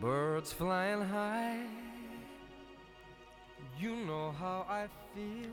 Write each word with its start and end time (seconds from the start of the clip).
Birds 0.00 0.50
flying 0.50 1.02
high. 1.02 1.60
You 3.78 3.94
know 4.06 4.32
how 4.40 4.64
I 4.68 4.88
feel. 5.14 5.50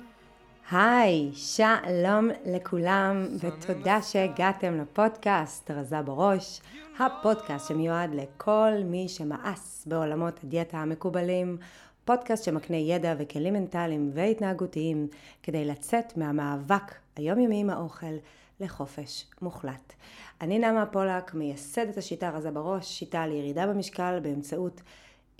היי, 0.71 1.31
שלום 1.33 2.29
לכולם, 2.45 3.27
ותודה 3.39 4.01
שהגעתם 4.01 4.77
לפודקאסט 4.77 5.71
רזה 5.71 6.01
בראש, 6.01 6.61
הפודקאסט 6.99 7.67
שמיועד 7.67 8.15
לכל 8.15 8.71
מי 8.85 9.09
שמאס 9.09 9.85
בעולמות 9.87 10.43
הדיאטה 10.43 10.77
המקובלים, 10.77 11.57
פודקאסט 12.05 12.43
שמקנה 12.43 12.77
ידע 12.77 13.13
וכלים 13.17 13.53
מנטליים 13.53 14.11
והתנהגותיים 14.13 15.07
כדי 15.43 15.65
לצאת 15.65 16.17
מהמאבק 16.17 16.95
היומיומי 17.15 17.59
עם 17.59 17.69
האוכל 17.69 18.15
לחופש 18.59 19.25
מוחלט. 19.41 19.93
אני 20.41 20.59
נעמה 20.59 20.85
פולק, 20.85 21.33
מייסדת 21.33 21.97
השיטה 21.97 22.29
רזה 22.29 22.51
בראש, 22.51 22.99
שיטה 22.99 23.27
לירידה 23.27 23.67
במשקל 23.67 24.19
באמצעות 24.19 24.81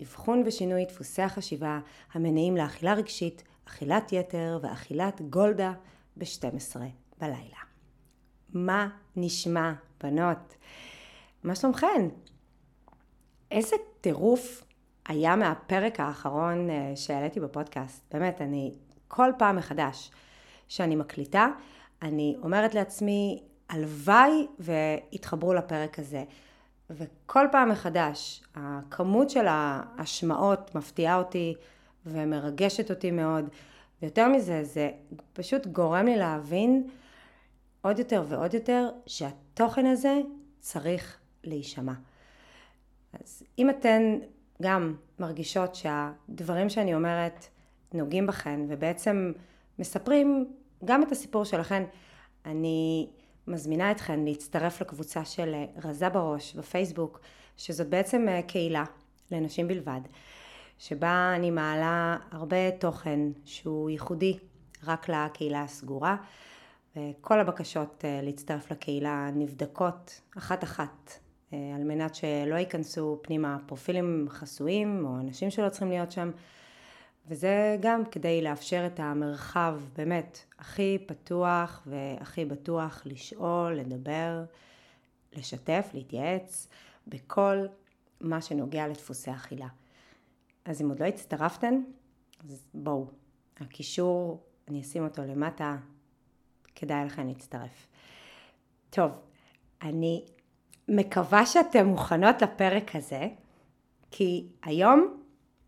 אבחון 0.01 0.43
ושינוי 0.45 0.85
דפוסי 0.85 1.21
החשיבה 1.21 1.79
המניעים 2.13 2.57
לאכילה 2.57 2.93
רגשית, 2.93 3.43
אכילת 3.67 4.13
יתר 4.13 4.59
ואכילת 4.61 5.21
גולדה 5.21 5.73
ב-12 6.17 6.79
בלילה. 7.19 7.57
מה 8.53 8.89
נשמע, 9.15 9.73
בנות? 10.03 10.55
מה 11.43 11.55
שלומכן? 11.55 12.07
איזה 13.51 13.75
טירוף 14.01 14.63
היה 15.07 15.35
מהפרק 15.35 15.99
האחרון 15.99 16.69
אה, 16.69 16.91
שהעליתי 16.95 17.39
בפודקאסט. 17.39 18.13
באמת, 18.13 18.41
אני 18.41 18.73
כל 19.07 19.31
פעם 19.37 19.55
מחדש 19.55 20.11
שאני 20.67 20.95
מקליטה, 20.95 21.47
אני 22.01 22.35
אומרת 22.43 22.75
לעצמי, 22.75 23.43
הלוואי 23.69 24.47
והתחברו 24.59 25.53
לפרק 25.53 25.99
הזה. 25.99 26.23
וכל 26.89 27.47
פעם 27.51 27.69
מחדש, 27.69 28.43
הכמות 28.55 29.29
של 29.29 29.45
ההשמעות 29.47 30.75
מפתיעה 30.75 31.17
אותי 31.17 31.53
ומרגשת 32.05 32.89
אותי 32.89 33.11
מאוד. 33.11 33.49
ויותר 34.01 34.27
מזה, 34.27 34.63
זה 34.63 34.89
פשוט 35.33 35.67
גורם 35.67 36.05
לי 36.05 36.15
להבין 36.15 36.87
עוד 37.81 37.99
יותר 37.99 38.23
ועוד 38.27 38.53
יותר 38.53 38.89
שהתוכן 39.05 39.85
הזה 39.85 40.21
צריך 40.59 41.17
להישמע. 41.43 41.93
אז 43.13 43.43
אם 43.59 43.69
אתן 43.69 44.19
גם 44.61 44.95
מרגישות 45.19 45.75
שהדברים 45.75 46.69
שאני 46.69 46.95
אומרת 46.95 47.47
נוגעים 47.93 48.27
בכן 48.27 48.59
ובעצם 48.67 49.31
מספרים 49.79 50.47
גם 50.85 51.03
את 51.03 51.11
הסיפור 51.11 51.43
שלכן, 51.43 51.83
אני 52.45 53.07
מזמינה 53.47 53.91
אתכן 53.91 54.25
להצטרף 54.25 54.81
לקבוצה 54.81 55.25
של 55.25 55.55
רזה 55.83 56.09
בראש 56.09 56.55
בפייסבוק, 56.55 57.19
שזאת 57.57 57.87
בעצם 57.87 58.25
קהילה 58.47 58.83
לנשים 59.31 59.67
בלבד, 59.67 60.01
שבה 60.79 61.33
אני 61.35 61.51
מעלה 61.51 62.17
הרבה 62.31 62.71
תוכן 62.71 63.19
שהוא 63.45 63.89
ייחודי 63.89 64.37
רק 64.83 65.09
לקהילה 65.09 65.63
הסגורה, 65.63 66.15
וכל 66.95 67.39
הבקשות 67.39 68.05
להצטרף 68.23 68.71
לקהילה 68.71 69.29
נבדקות 69.33 70.21
אחת 70.37 70.63
אחת 70.63 71.19
אה, 71.53 71.57
על 71.75 71.83
מנת 71.83 72.15
שלא 72.15 72.55
ייכנסו 72.55 73.19
פנימה 73.21 73.57
פרופילים 73.65 74.27
חסויים 74.29 75.05
או 75.05 75.19
אנשים 75.19 75.49
שלא 75.49 75.69
צריכים 75.69 75.89
להיות 75.89 76.11
שם. 76.11 76.31
וזה 77.27 77.77
גם 77.79 78.05
כדי 78.05 78.41
לאפשר 78.41 78.83
את 78.85 78.99
המרחב 78.99 79.79
באמת 79.97 80.39
הכי 80.59 80.97
פתוח 81.05 81.83
והכי 81.85 82.45
בטוח 82.45 83.01
לשאול, 83.05 83.73
לדבר, 83.73 84.43
לשתף, 85.33 85.89
להתייעץ 85.93 86.67
בכל 87.07 87.65
מה 88.21 88.41
שנוגע 88.41 88.87
לדפוסי 88.87 89.31
אכילה. 89.31 89.67
אז 90.65 90.81
אם 90.81 90.89
עוד 90.89 90.99
לא 90.99 91.05
הצטרפתן, 91.05 91.81
אז 92.43 92.67
בואו, 92.73 93.07
הקישור, 93.59 94.43
אני 94.67 94.81
אשים 94.81 95.03
אותו 95.03 95.21
למטה, 95.21 95.77
כדאי 96.75 97.05
לכם 97.05 97.27
להצטרף. 97.27 97.87
טוב, 98.89 99.11
אני 99.81 100.25
מקווה 100.87 101.45
שאתן 101.45 101.85
מוכנות 101.85 102.41
לפרק 102.41 102.95
הזה, 102.95 103.27
כי 104.11 104.47
היום 104.63 105.21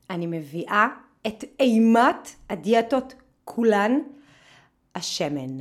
אני 0.09 0.27
מביאה 0.27 0.87
את 1.29 1.43
אימת 1.59 2.35
הדיאטות 2.49 3.13
כולן, 3.45 3.99
השמן. 4.95 5.59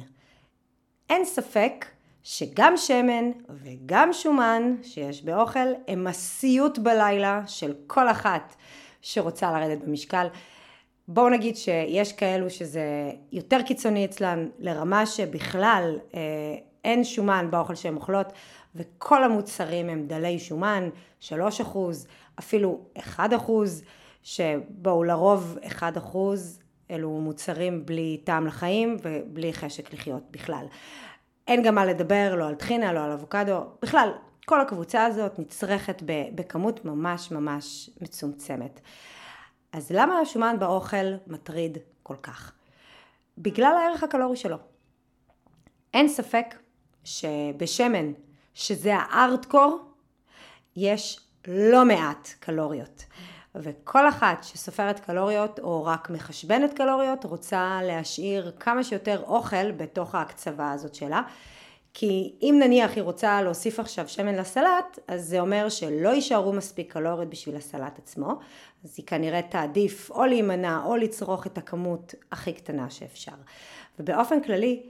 אין 1.10 1.24
ספק 1.24 1.84
שגם 2.22 2.76
שמן 2.76 3.30
וגם 3.50 4.12
שומן 4.12 4.76
שיש 4.82 5.22
באוכל 5.24 5.68
הם 5.88 6.06
הסיוט 6.06 6.78
בלילה 6.78 7.42
של 7.46 7.74
כל 7.86 8.08
אחת 8.08 8.56
שרוצה 9.02 9.50
לרדת 9.50 9.84
במשקל. 9.84 10.26
בואו 11.08 11.28
נגיד 11.28 11.56
שיש 11.56 12.12
כאלו 12.12 12.50
שזה 12.50 13.10
יותר 13.32 13.62
קיצוני 13.62 14.04
אצלן 14.04 14.48
לרמה 14.58 15.06
שבכלל 15.06 15.98
אה, 16.14 16.20
אין 16.84 17.04
שומן 17.04 17.46
באוכל 17.50 17.74
שהן 17.74 17.94
אוכלות 17.94 18.32
וכל 18.74 19.24
המוצרים 19.24 19.88
הם 19.88 20.06
דלי 20.06 20.38
שומן, 20.38 20.88
3 21.20 21.60
אחוז, 21.60 22.06
אפילו 22.38 22.80
1 22.98 23.32
אחוז, 23.34 23.82
שבואו 24.28 25.04
לרוב 25.04 25.58
1 25.66 25.96
אחוז 25.96 26.58
אלו 26.90 27.10
מוצרים 27.10 27.86
בלי 27.86 28.20
טעם 28.24 28.46
לחיים 28.46 28.96
ובלי 29.02 29.52
חשק 29.52 29.92
לחיות 29.92 30.22
בכלל. 30.30 30.66
אין 31.46 31.62
גם 31.62 31.74
מה 31.74 31.84
לדבר 31.84 32.34
לא 32.34 32.48
על 32.48 32.54
טחינה, 32.54 32.92
לא 32.92 33.04
על 33.04 33.12
אבוקדו, 33.12 33.60
בכלל 33.82 34.12
כל 34.46 34.60
הקבוצה 34.60 35.04
הזאת 35.04 35.38
נצרכת 35.38 36.02
בכמות 36.34 36.84
ממש 36.84 37.30
ממש 37.30 37.90
מצומצמת. 38.00 38.80
אז 39.72 39.90
למה 39.90 40.18
השומן 40.18 40.56
באוכל 40.58 41.14
מטריד 41.26 41.78
כל 42.02 42.16
כך? 42.22 42.52
בגלל 43.38 43.72
הערך 43.76 44.02
הקלורי 44.02 44.36
שלו. 44.36 44.56
אין 45.94 46.08
ספק 46.08 46.54
שבשמן 47.04 48.12
שזה 48.54 48.94
הארדקור, 48.96 49.80
יש 50.76 51.20
לא 51.46 51.84
מעט 51.84 52.28
קלוריות. 52.40 53.04
וכל 53.54 54.08
אחת 54.08 54.44
שסופרת 54.44 55.00
קלוריות 55.00 55.58
או 55.58 55.84
רק 55.84 56.10
מחשבנת 56.10 56.74
קלוריות 56.74 57.24
רוצה 57.24 57.80
להשאיר 57.82 58.52
כמה 58.60 58.84
שיותר 58.84 59.22
אוכל 59.26 59.70
בתוך 59.70 60.14
ההקצבה 60.14 60.72
הזאת 60.72 60.94
שלה. 60.94 61.22
כי 61.94 62.32
אם 62.42 62.56
נניח 62.62 62.96
היא 62.96 63.02
רוצה 63.02 63.42
להוסיף 63.42 63.80
עכשיו 63.80 64.08
שמן 64.08 64.34
לסלט, 64.34 64.98
אז 65.08 65.24
זה 65.24 65.40
אומר 65.40 65.68
שלא 65.68 66.08
יישארו 66.08 66.52
מספיק 66.52 66.92
קלוריות 66.92 67.30
בשביל 67.30 67.56
הסלט 67.56 67.98
עצמו, 67.98 68.38
אז 68.84 68.94
היא 68.96 69.06
כנראה 69.06 69.42
תעדיף 69.42 70.10
או 70.10 70.24
להימנע 70.24 70.80
או 70.84 70.96
לצרוך 70.96 71.46
את 71.46 71.58
הכמות 71.58 72.14
הכי 72.32 72.52
קטנה 72.52 72.90
שאפשר. 72.90 73.32
ובאופן 73.98 74.42
כללי, 74.42 74.82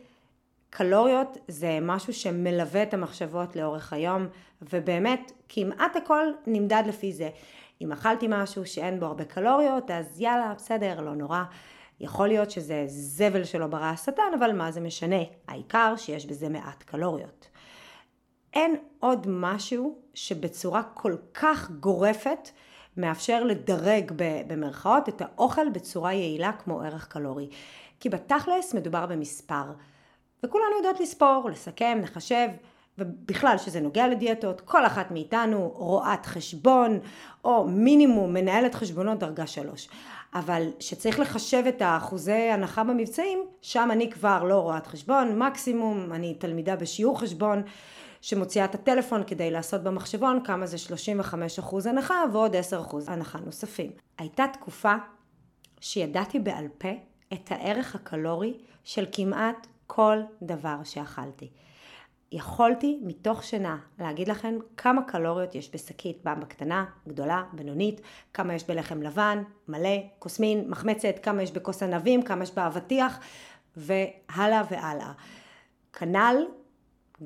קלוריות 0.70 1.38
זה 1.48 1.78
משהו 1.82 2.14
שמלווה 2.14 2.82
את 2.82 2.94
המחשבות 2.94 3.56
לאורך 3.56 3.92
היום, 3.92 4.26
ובאמת 4.62 5.32
כמעט 5.48 5.96
הכל 5.96 6.26
נמדד 6.46 6.82
לפי 6.86 7.12
זה. 7.12 7.28
אם 7.80 7.92
אכלתי 7.92 8.26
משהו 8.28 8.66
שאין 8.66 9.00
בו 9.00 9.06
הרבה 9.06 9.24
קלוריות, 9.24 9.90
אז 9.90 10.20
יאללה, 10.20 10.54
בסדר, 10.56 11.00
לא 11.00 11.14
נורא. 11.14 11.42
יכול 12.00 12.28
להיות 12.28 12.50
שזה 12.50 12.84
זבל 12.86 13.44
שלא 13.44 13.66
ברא 13.66 13.84
השטן, 13.84 14.32
אבל 14.38 14.52
מה 14.52 14.72
זה 14.72 14.80
משנה? 14.80 15.22
העיקר 15.48 15.94
שיש 15.96 16.26
בזה 16.26 16.48
מעט 16.48 16.82
קלוריות. 16.82 17.48
אין 18.54 18.76
עוד 19.00 19.26
משהו 19.28 19.98
שבצורה 20.14 20.82
כל 20.82 21.16
כך 21.34 21.70
גורפת 21.70 22.50
מאפשר 22.96 23.44
לדרג 23.44 24.12
במרכאות 24.46 25.08
את 25.08 25.22
האוכל 25.22 25.68
בצורה 25.68 26.12
יעילה 26.12 26.52
כמו 26.52 26.82
ערך 26.82 27.08
קלורי. 27.08 27.50
כי 28.00 28.08
בתכלס 28.08 28.74
מדובר 28.74 29.06
במספר. 29.06 29.64
וכולנו 30.42 30.76
יודעות 30.76 31.00
לספור, 31.00 31.48
לסכם, 31.50 31.98
לחשב, 32.02 32.48
ובכלל 32.98 33.58
שזה 33.58 33.80
נוגע 33.80 34.08
לדיאטות, 34.08 34.60
כל 34.60 34.86
אחת 34.86 35.10
מאיתנו 35.10 35.72
רואת 35.74 36.26
חשבון, 36.26 36.98
או 37.44 37.66
מינימום 37.68 38.34
מנהלת 38.34 38.74
חשבונות 38.74 39.18
דרגה 39.18 39.46
שלוש. 39.46 39.88
אבל 40.34 40.68
שצריך 40.80 41.20
לחשב 41.20 41.62
את 41.68 41.82
האחוזי 41.82 42.32
הנחה 42.32 42.84
במבצעים, 42.84 43.38
שם 43.62 43.88
אני 43.92 44.10
כבר 44.10 44.44
לא 44.44 44.60
רואת 44.60 44.86
חשבון, 44.86 45.38
מקסימום 45.38 46.12
אני 46.12 46.34
תלמידה 46.34 46.76
בשיעור 46.76 47.20
חשבון 47.20 47.62
שמוציאה 48.20 48.64
את 48.64 48.74
הטלפון 48.74 49.22
כדי 49.26 49.50
לעשות 49.50 49.82
במחשבון 49.82 50.44
כמה 50.44 50.66
זה 50.66 50.78
35 50.78 51.58
אחוז 51.58 51.86
הנחה 51.86 52.14
ועוד 52.32 52.56
10 52.56 52.80
אחוז 52.80 53.08
הנחה 53.08 53.38
נוספים. 53.38 53.90
הייתה 54.18 54.44
תקופה 54.52 54.94
שידעתי 55.80 56.38
בעל 56.38 56.68
פה 56.78 56.88
את 57.32 57.52
הערך 57.52 57.94
הקלורי 57.94 58.54
של 58.84 59.06
כמעט 59.12 59.66
כל 59.86 60.18
דבר 60.42 60.76
שאכלתי. 60.84 61.48
יכולתי 62.32 62.98
מתוך 63.02 63.44
שינה 63.44 63.78
להגיד 63.98 64.28
לכם 64.28 64.58
כמה 64.76 65.02
קלוריות 65.02 65.54
יש 65.54 65.70
בשקית 65.74 66.18
במבה 66.24 66.46
קטנה, 66.46 66.84
גדולה, 67.08 67.44
בינונית, 67.52 68.00
כמה 68.34 68.54
יש 68.54 68.64
בלחם 68.66 69.02
לבן, 69.02 69.42
מלא, 69.68 69.98
כוסמין, 70.18 70.70
מחמצת, 70.70 71.14
כמה 71.22 71.42
יש 71.42 71.52
בכוס 71.52 71.82
ענבים, 71.82 72.22
כמה 72.22 72.42
יש 72.42 72.54
באבטיח, 72.54 73.20
והלאה 73.76 74.62
והלאה. 74.70 75.12
כנ"ל 75.92 76.36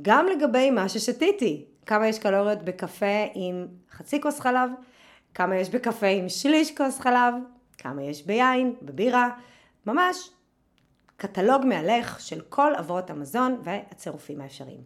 גם 0.03 0.27
לגבי 0.27 0.71
מה 0.71 0.89
ששתיתי, 0.89 1.65
כמה 1.87 2.09
יש 2.09 2.19
קלוריות 2.19 2.63
בקפה 2.63 3.27
עם 3.35 3.67
חצי 3.91 4.21
כוס 4.21 4.41
חלב, 4.41 4.71
כמה 5.35 5.57
יש 5.57 5.71
בקפה 5.71 6.07
עם 6.07 6.29
שליש 6.29 6.77
כוס 6.77 7.01
חלב, 7.01 7.35
כמה 7.79 8.03
יש 8.03 8.27
ביין, 8.27 8.75
בבירה, 8.83 9.31
ממש 9.87 10.31
קטלוג 11.23 11.65
מהלך 11.65 12.21
של 12.21 12.41
כל 12.41 12.75
אבות 12.75 13.11
המזון 13.11 13.61
והצירופים 13.63 14.41
האפשריים. 14.41 14.83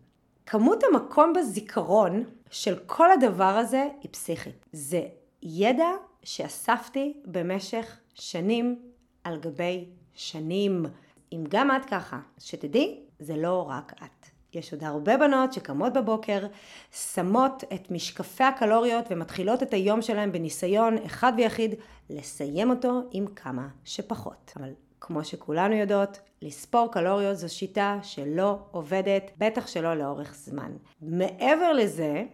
כמות 0.46 0.84
המקום 0.84 1.32
בזיכרון 1.32 2.24
של 2.50 2.78
כל 2.86 3.12
הדבר 3.12 3.44
הזה 3.44 3.88
היא 4.02 4.10
פסיכית. 4.12 4.66
זה 4.72 5.02
ידע 5.42 5.88
שאספתי 6.22 7.16
במשך 7.24 7.98
שנים 8.14 8.82
על 9.24 9.38
גבי 9.38 9.84
שנים. 10.14 10.86
אם 11.32 11.44
גם 11.48 11.70
את 11.70 11.84
ככה, 11.84 12.18
שתדעי, 12.38 13.00
זה 13.18 13.36
לא 13.36 13.68
רק 13.68 13.92
את. 14.02 14.26
יש 14.54 14.72
עוד 14.72 14.84
הרבה 14.84 15.16
בנות 15.16 15.52
שקמות 15.52 15.92
בבוקר, 15.92 16.46
שמות 16.92 17.64
את 17.74 17.90
משקפי 17.90 18.44
הקלוריות 18.44 19.04
ומתחילות 19.10 19.62
את 19.62 19.74
היום 19.74 20.02
שלהן 20.02 20.32
בניסיון 20.32 20.98
אחד 20.98 21.32
ויחיד 21.36 21.74
לסיים 22.10 22.70
אותו 22.70 23.00
עם 23.10 23.26
כמה 23.26 23.68
שפחות. 23.84 24.52
אבל 24.56 24.70
כמו 25.00 25.24
שכולנו 25.24 25.74
יודעות, 25.74 26.20
לספור 26.42 26.92
קלוריות 26.92 27.36
זו 27.36 27.54
שיטה 27.54 27.98
שלא 28.02 28.58
עובדת, 28.70 29.30
בטח 29.38 29.66
שלא 29.66 29.94
לאורך 29.94 30.34
זמן. 30.34 30.72
מעבר 31.02 31.72
לזה, 31.72 32.24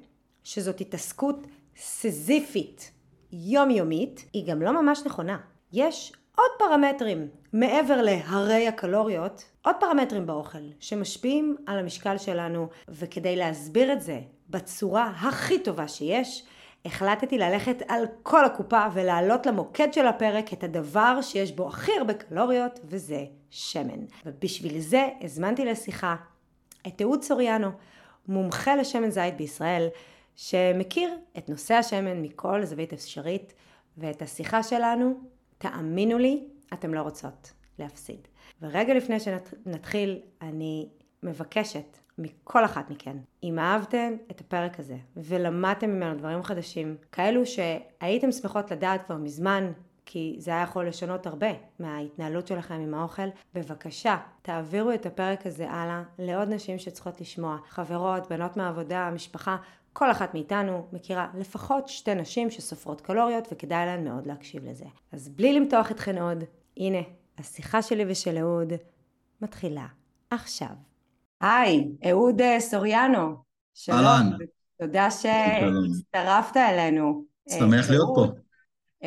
שזאת 0.45 0.81
התעסקות 0.81 1.47
סזיפית 1.77 2.91
יומיומית, 3.33 4.25
היא 4.33 4.47
גם 4.47 4.63
לא 4.63 4.83
ממש 4.83 5.03
נכונה. 5.07 5.39
יש 5.73 6.13
עוד 6.37 6.51
פרמטרים 6.59 7.29
מעבר 7.53 8.03
להרי 8.03 8.69
הקלוריות, 8.69 9.45
עוד 9.65 9.75
פרמטרים 9.81 10.27
באוכל 10.27 10.59
שמשפיעים 10.81 11.57
על 11.67 11.79
המשקל 11.79 12.19
שלנו, 12.19 12.69
וכדי 12.89 13.37
להסביר 13.37 13.93
את 13.93 14.01
זה 14.01 14.21
בצורה 14.51 15.07
הכי 15.07 15.59
טובה 15.59 15.89
שיש, 15.89 16.45
החלטתי 16.85 17.39
ללכת 17.39 17.83
על 17.89 18.05
כל 18.23 18.45
הקופה 18.45 18.87
ולהעלות 18.93 19.47
למוקד 19.47 19.93
של 19.93 20.07
הפרק 20.07 20.53
את 20.53 20.65
הדבר 20.65 21.19
שיש 21.23 21.53
בו 21.53 21.69
הכי 21.69 21.93
הרבה 21.99 22.15
קלוריות, 22.15 22.81
וזה 22.85 23.25
שמן. 23.51 24.05
ובשביל 24.27 24.81
זה 24.81 25.09
הזמנתי 25.21 25.65
לשיחה 25.65 26.17
את 26.87 27.03
אהוד 27.03 27.23
סוריאנו, 27.23 27.69
מומחה 28.29 28.77
לשמן 28.77 29.11
זית 29.11 29.37
בישראל, 29.37 29.89
שמכיר 30.37 31.17
את 31.39 31.49
נושא 31.49 31.75
השמן 31.75 32.23
מכל 32.23 32.65
זווית 32.65 32.93
אפשרית, 32.93 33.55
ואת 33.99 34.23
השיחה 34.23 34.63
שלנו, 34.63 35.21
תאמינו 35.59 36.19
לי, 36.19 36.45
אתם 36.73 36.95
לא 36.95 37.01
רוצות 37.01 37.53
להפסיד. 37.79 38.29
ורגע 38.63 38.95
לפני 38.95 39.21
שנתחיל, 39.21 40.21
אני 40.43 40.89
מבקשת 41.23 41.99
מכל 42.19 42.65
אחת 42.65 42.91
מכן, 42.91 43.17
אם 43.43 43.59
אהבתם 43.59 44.13
את 44.31 44.41
הפרק 44.41 44.81
הזה 44.81 44.97
ולמדתם 45.17 45.91
ממנו 45.91 46.19
דברים 46.19 46.43
חדשים, 46.43 46.97
כאלו 47.13 47.47
שהייתם 47.47 48.33
שמחות 48.33 48.71
לדעת 48.71 49.03
כבר 49.07 49.17
מזמן, 49.17 49.73
כי 50.07 50.37
זה 50.39 50.51
היה 50.51 50.63
יכול 50.63 50.89
לשנות 50.89 51.27
הרבה 51.27 51.51
מההתנהלות 51.79 52.47
שלכם 52.47 52.75
עם 52.75 52.95
האוכל, 52.95 53.29
בבקשה, 53.55 54.17
תעבירו 54.43 54.93
את 54.93 55.07
הפרק 55.07 55.47
הזה 55.47 55.71
הלאה 55.71 56.03
לעוד 56.19 56.49
נשים 56.49 56.79
שצריכות 56.79 57.21
לשמוע, 57.21 57.57
חברות, 57.69 58.31
בנות 58.31 58.57
מהעבודה, 58.57 59.11
משפחה, 59.15 59.57
כל 59.93 60.11
אחת 60.11 60.35
מאיתנו 60.35 60.87
מכירה 60.93 61.29
לפחות 61.35 61.89
שתי 61.89 62.15
נשים 62.15 62.51
שסופרות 62.51 63.01
קלוריות 63.01 63.49
וכדאי 63.53 63.87
להן 63.87 64.05
מאוד 64.05 64.27
להקשיב 64.27 64.65
לזה. 64.65 64.85
אז 65.13 65.29
בלי 65.29 65.53
למתוח 65.53 65.91
אתכן 65.91 66.19
עוד, 66.19 66.45
הנה, 66.77 66.99
השיחה 67.39 67.83
שלי 67.83 68.05
ושל 68.09 68.39
אהוד 68.39 68.73
מתחילה 69.41 69.87
עכשיו. 70.31 70.92
היי, 71.43 71.89
אהוד 72.11 72.41
אה, 72.41 72.61
סוריאנו. 72.61 73.35
שלום. 73.75 73.99
אהלן. 73.99 74.31
תודה 74.81 75.11
שהצטרפת 75.11 76.57
אלינו. 76.57 77.25
שמח 77.51 77.91
להיות 77.91 78.09
פה. 78.15 78.27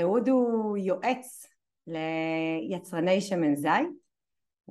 אהוד 0.01 0.29
הוא 0.29 0.77
יועץ 0.77 1.47
ליצרני 1.87 3.21
שמן 3.21 3.55
זית, 3.55 3.87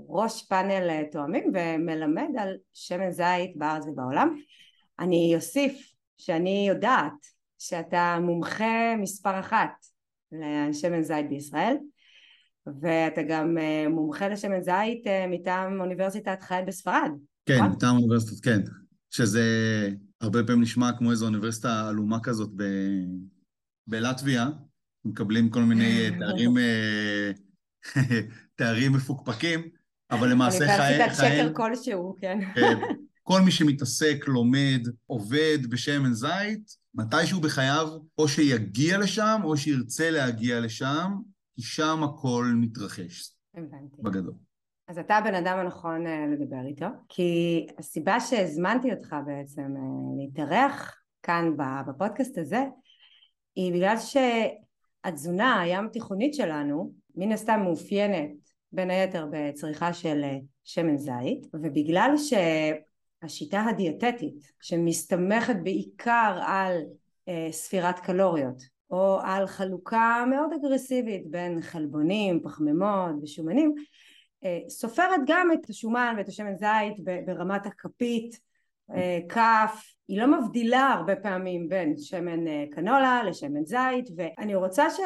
ראש 0.08 0.46
פאנל 0.49 0.90
אה, 0.90 1.02
תואמים 1.12 1.52
ומלמד 1.55 2.28
על 2.38 2.56
שמן 2.75 3.11
זית 3.11 3.56
בארץ 3.56 3.84
ובעולם. 3.87 4.37
אני 4.99 5.32
אוסיף 5.37 5.93
שאני 6.19 6.67
יודעת 6.69 7.26
שאתה 7.58 8.19
מומחה 8.20 8.96
מספר 8.99 9.40
אחת 9.40 9.72
לשמן 10.32 11.02
זית 11.02 11.28
בישראל 11.28 11.76
ואתה 12.81 13.22
גם 13.22 13.58
אה, 13.58 13.88
מומחה 13.88 14.28
לשמן 14.28 14.60
זית 14.60 15.06
אה, 15.06 15.26
מטעם 15.28 15.81
אוניברסיטת 15.81 16.43
חייל 16.43 16.64
בספרד. 16.64 17.10
כן? 17.46 17.62
מטעם 17.62 17.96
אוניברסיטת, 17.96 18.44
כן. 18.44 18.61
שזה 19.11 19.43
הרבה 20.20 20.44
פעמים 20.44 20.62
נשמע 20.62 20.91
כמו 20.99 21.11
איזו 21.11 21.26
אוניברסיטה 21.26 21.88
עלומה 21.88 22.20
כזאת 22.23 22.50
ב... 22.56 22.62
בלטביה, 23.87 24.50
מקבלים 25.05 25.50
כל 25.50 25.62
מיני 25.62 26.05
אה, 26.05 26.11
תארים, 26.20 26.55
תארים 28.56 28.93
מפוקפקים, 28.93 29.69
אבל 30.11 30.31
למעשה 30.31 30.67
חייל... 30.76 31.00
אוניברסיטת 31.00 31.26
שקר 31.26 31.52
כלשהו. 31.55 32.17
כן. 32.20 32.38
כל 33.23 33.41
מי 33.41 33.50
שמתעסק, 33.50 34.25
לומד, 34.26 34.88
עובד 35.06 35.58
בשמן 35.70 36.12
זית, 36.12 36.76
מתישהו 36.94 37.41
בחייו, 37.41 37.88
או 38.19 38.29
שיגיע 38.29 38.99
לשם, 38.99 39.41
או 39.44 39.56
שירצה 39.56 40.11
להגיע 40.11 40.61
לשם, 40.61 41.12
כי 41.55 41.62
שם 41.62 42.02
הכל 42.02 42.52
מתרחש. 42.56 43.32
הבנתי. 43.55 44.02
בגדול. 44.02 44.35
אז 44.88 44.98
אתה 44.98 45.16
הבן 45.16 45.34
אדם 45.34 45.58
הנכון 45.58 46.06
אה, 46.06 46.26
לדבר 46.26 46.66
איתו, 46.66 46.86
כי 47.08 47.66
הסיבה 47.78 48.20
שהזמנתי 48.20 48.92
אותך 48.92 49.16
בעצם 49.26 49.62
אה, 49.76 50.16
להתארח 50.19 51.02
כאן 51.22 51.52
בפודקאסט 51.86 52.38
הזה, 52.38 52.64
היא 53.54 53.72
בגלל 53.72 53.96
שהתזונה 53.96 55.60
הים 55.60 55.88
תיכונית 55.88 56.34
שלנו, 56.34 56.92
מן 57.14 57.32
הסתם 57.32 57.60
מאופיינת 57.64 58.31
בין 58.72 58.90
היתר 58.90 59.26
בצריכה 59.31 59.92
של 59.92 60.20
אה, 60.25 60.38
שמן 60.64 60.96
זית, 60.96 61.46
ובגלל 61.54 62.14
שהשיטה 62.16 63.60
הדיאטטית, 63.60 64.52
שמסתמכת 64.60 65.56
בעיקר 65.62 66.40
על 66.46 66.82
ספירת 67.50 68.00
קלוריות, 68.00 68.62
או 68.90 69.19
על 69.22 69.46
חלוקה 69.46 70.25
מאוד 70.31 70.50
אגרסיבית 70.52 71.31
בין 71.31 71.62
חלבונים, 71.62 72.40
פחמימות 72.42 73.14
ושומנים, 73.22 73.75
סופרת 74.69 75.20
גם 75.26 75.52
את 75.52 75.70
השומן 75.70 76.14
ואת 76.19 76.29
השמן 76.29 76.56
זית 76.56 77.05
ברמת 77.26 77.67
הכפית, 77.67 78.38
אה, 78.91 79.19
כף, 79.29 79.85
היא 80.08 80.20
לא 80.20 80.26
מבדילה 80.26 80.93
הרבה 80.93 81.17
פעמים 81.17 81.69
בין 81.69 81.94
שמן 81.96 82.49
אה, 82.49 82.64
קנולה 82.70 83.23
לשמן 83.23 83.64
זית 83.64 84.08
ואני 84.17 84.55
רוצה 84.55 84.91
ש... 84.91 85.01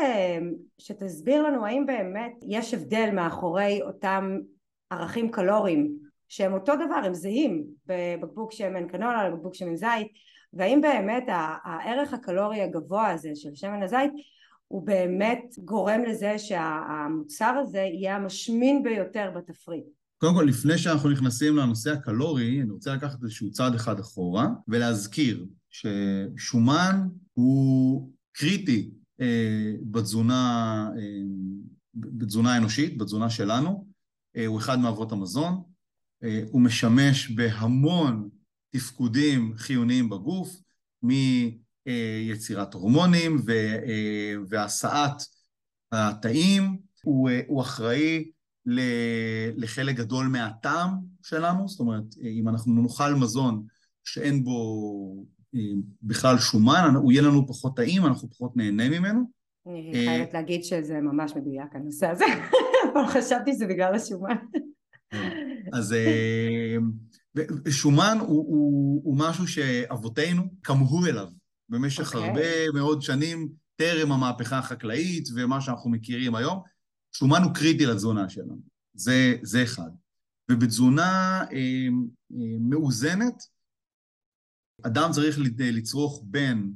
שתסביר 0.78 1.42
לנו 1.42 1.66
האם 1.66 1.86
באמת 1.86 2.32
יש 2.48 2.74
הבדל 2.74 3.10
מאחורי 3.12 3.82
אותם 3.82 4.38
ערכים 4.90 5.30
קלוריים 5.30 5.98
שהם 6.28 6.54
אותו 6.54 6.74
דבר, 6.76 7.00
הם 7.04 7.14
זהים 7.14 7.64
בבקבוק 7.86 8.52
שמן 8.52 8.88
קנולה 8.88 9.28
לבקבוק 9.28 9.54
שמן 9.54 9.76
זית 9.76 10.08
והאם 10.52 10.80
באמת 10.80 11.24
הערך 11.64 12.14
הקלורי 12.14 12.60
הגבוה 12.60 13.10
הזה 13.10 13.30
של 13.34 13.54
שמן 13.54 13.82
הזית 13.82 14.12
הוא 14.68 14.86
באמת 14.86 15.54
גורם 15.64 16.00
לזה 16.08 16.38
שהמוצר 16.38 17.54
הזה 17.62 17.78
יהיה 17.78 18.16
המשמין 18.16 18.82
ביותר 18.82 19.30
בתפריט. 19.36 19.84
קודם 20.18 20.34
כל, 20.34 20.44
לפני 20.48 20.78
שאנחנו 20.78 21.10
נכנסים 21.10 21.56
לנושא 21.56 21.92
הקלורי, 21.92 22.62
אני 22.62 22.70
רוצה 22.70 22.94
לקחת 22.94 23.22
איזשהו 23.22 23.50
צעד 23.50 23.74
אחד 23.74 24.00
אחורה 24.00 24.48
ולהזכיר 24.68 25.46
ששומן 25.70 27.08
הוא 27.32 28.10
קריטי 28.32 28.90
אה, 29.20 29.72
בתזונה, 29.82 30.90
אה, 30.96 31.02
בתזונה 31.94 32.54
האנושית, 32.54 32.98
בתזונה 32.98 33.30
שלנו, 33.30 33.86
אה, 34.36 34.46
הוא 34.46 34.58
אחד 34.58 34.78
מאבות 34.78 35.12
המזון, 35.12 35.62
אה, 36.24 36.42
הוא 36.50 36.60
משמש 36.60 37.30
בהמון 37.30 38.28
תפקודים 38.70 39.52
חיוניים 39.56 40.08
בגוף, 40.08 40.60
מיצירת 42.28 42.74
הורמונים 42.74 43.36
והסעת 44.48 45.22
התאים, 45.92 46.78
הוא, 47.04 47.30
הוא 47.46 47.60
אחראי 47.60 48.30
לחלק 49.56 49.96
גדול 49.96 50.26
מהטעם 50.26 50.90
שלנו, 51.22 51.68
זאת 51.68 51.80
אומרת, 51.80 52.04
אם 52.22 52.48
אנחנו 52.48 52.82
נאכל 52.82 53.14
מזון 53.14 53.64
שאין 54.04 54.44
בו 54.44 55.26
בכלל 56.02 56.38
שומן, 56.38 56.92
הוא 56.96 57.12
יהיה 57.12 57.22
לנו 57.22 57.46
פחות 57.46 57.76
טעים, 57.76 58.06
אנחנו 58.06 58.30
פחות 58.30 58.56
נהנה 58.56 58.88
ממנו. 58.88 59.38
אני 59.66 60.06
חייבת 60.06 60.34
להגיד 60.34 60.64
שזה 60.64 61.00
ממש 61.00 61.32
מדויק 61.36 61.74
הנושא 61.74 62.06
הזה, 62.06 62.24
אבל 62.92 63.06
חשבתי 63.06 63.52
שזה 63.52 63.66
בגלל 63.66 63.94
השומן. 63.94 64.36
אז 65.72 65.94
שומן 67.70 68.16
הוא, 68.20 68.28
הוא, 68.28 69.00
הוא 69.04 69.18
משהו 69.18 69.48
שאבותינו 69.48 70.42
כמהו 70.62 71.06
אליו 71.06 71.28
במשך 71.68 72.12
okay. 72.12 72.16
אוקיי. 72.16 72.28
הרבה 72.28 72.72
מאוד 72.74 73.02
שנים, 73.02 73.48
טרם 73.76 74.12
המהפכה 74.12 74.58
החקלאית 74.58 75.28
ומה 75.34 75.60
שאנחנו 75.60 75.90
מכירים 75.90 76.34
היום. 76.34 76.62
שומן 77.12 77.42
הוא 77.42 77.54
קריטי 77.54 77.86
לתזונה 77.86 78.28
שלנו, 78.28 78.58
זה, 78.94 79.36
זה 79.42 79.62
אחד. 79.62 79.90
ובתזונה 80.50 81.40
אה, 81.52 81.88
אה, 82.32 82.56
מאוזנת, 82.60 83.42
אדם 84.82 85.10
צריך 85.12 85.38
לצרוך 85.58 86.22
בין 86.26 86.72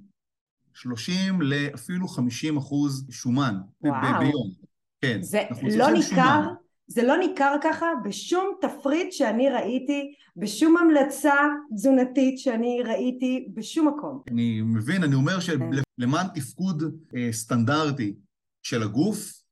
30 0.75 1.42
לאפילו 1.42 2.08
50 2.08 2.56
אחוז 2.56 3.06
שומן 3.11 3.54
וואו. 3.80 3.94
ב- 4.02 4.18
ביום. 4.18 4.52
כן. 5.00 5.22
זה 5.22 5.42
לא 5.76 5.90
ניכר, 5.90 6.42
שומן. 6.42 6.54
זה 6.94 7.02
לא 7.02 7.16
ניכר 7.16 7.56
ככה 7.62 7.87
בשום 8.04 8.54
תפריט 8.61 9.12
שאני 9.12 9.50
ראיתי, 9.50 10.14
בשום 10.37 10.76
המלצה 10.76 11.34
תזונתית 11.75 12.38
שאני 12.38 12.82
ראיתי, 12.84 13.49
בשום 13.54 13.88
מקום. 13.88 14.22
אני 14.30 14.61
מבין, 14.62 15.04
אני 15.04 15.14
אומר 15.14 15.40
כן. 15.40 15.58
שלמען 15.99 16.26
תפקוד 16.34 16.82
אה, 17.16 17.28
סטנדרטי 17.32 18.14
של 18.62 18.82
הגוף, 18.82 19.42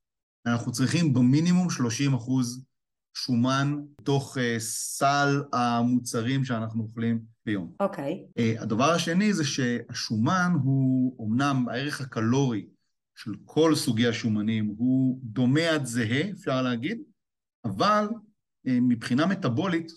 אנחנו 0.46 0.72
צריכים 0.72 1.14
במינימום 1.14 1.70
30 1.70 2.14
אחוז 2.14 2.64
שומן 3.14 3.76
בתוך 4.00 4.38
אה, 4.38 4.56
סל 4.58 5.42
המוצרים 5.52 6.44
שאנחנו 6.44 6.82
אוכלים 6.82 7.20
ביום. 7.46 7.72
אוקיי, 7.80 8.24
אה, 8.38 8.54
הדבר 8.58 8.90
השני 8.90 9.32
זה 9.32 9.44
שהשומן 9.44 10.52
הוא, 10.62 11.28
אמנם 11.28 11.68
הערך 11.68 12.00
הקלורי 12.00 12.66
של 13.14 13.32
כל 13.44 13.74
סוגי 13.74 14.06
השומנים 14.06 14.74
הוא 14.78 15.18
דומה 15.22 15.70
עד 15.70 15.84
זהה, 15.84 16.30
אפשר 16.30 16.62
להגיד, 16.62 16.98
אבל 17.64 18.08
אה, 18.66 18.78
מבחינה 18.80 19.26
מטבולית 19.26 19.92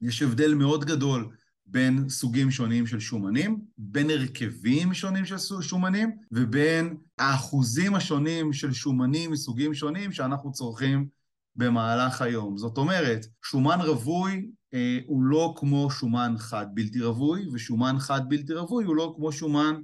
יש 0.00 0.22
הבדל 0.22 0.54
מאוד 0.54 0.84
גדול 0.84 1.36
בין 1.66 2.08
סוגים 2.08 2.50
שונים 2.50 2.86
של 2.86 3.00
שומנים, 3.00 3.60
בין 3.78 4.10
הרכבים 4.10 4.94
שונים 4.94 5.24
של 5.24 5.36
שומנים, 5.60 6.16
ובין 6.32 6.96
האחוזים 7.18 7.94
השונים 7.94 8.52
של 8.52 8.72
שומנים 8.72 9.30
מסוגים 9.30 9.74
שונים 9.74 10.12
שאנחנו 10.12 10.52
צורכים 10.52 11.08
במהלך 11.56 12.22
היום. 12.22 12.58
זאת 12.58 12.78
אומרת, 12.78 13.26
שומן 13.44 13.78
רווי 13.80 14.50
אה, 14.74 14.98
הוא 15.06 15.22
לא 15.22 15.54
כמו 15.56 15.90
שומן 15.90 16.34
חד 16.38 16.66
בלתי 16.74 17.00
רווי, 17.00 17.48
ושומן 17.52 17.96
חד 17.98 18.20
בלתי 18.28 18.54
רווי 18.54 18.84
הוא 18.84 18.96
לא 18.96 19.14
כמו 19.16 19.32
שומן 19.32 19.74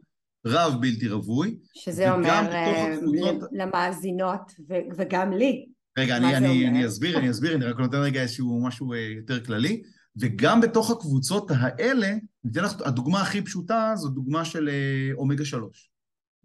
רב 0.46 0.72
בלתי 0.80 1.08
רווי. 1.08 1.58
שזה 1.74 2.12
אומר 2.12 2.28
אה, 2.28 2.94
הקבוצות- 2.94 3.48
למאזינות 3.52 4.52
וגם 4.96 5.32
לי. 5.32 5.66
רגע, 6.00 6.16
אני, 6.16 6.36
אני? 6.36 6.68
אני 6.68 6.86
אסביר, 6.86 7.18
אני 7.18 7.30
אסביר, 7.30 7.56
אני 7.56 7.64
רק 7.64 7.78
נותן 7.78 7.96
רגע 7.96 8.22
איזשהו 8.22 8.62
משהו 8.66 8.92
אה, 8.92 8.98
יותר 8.98 9.44
כללי. 9.44 9.82
וגם 10.16 10.60
בתוך 10.60 10.90
הקבוצות 10.90 11.50
האלה, 11.50 12.08
אני 12.08 12.52
אתן 12.52 12.64
לך, 12.64 12.72
הדוגמה 12.84 13.22
הכי 13.22 13.42
פשוטה 13.42 13.92
זו 13.96 14.08
דוגמה 14.08 14.44
של 14.44 14.68
אה, 14.68 15.14
אומגה 15.14 15.44
3, 15.44 15.90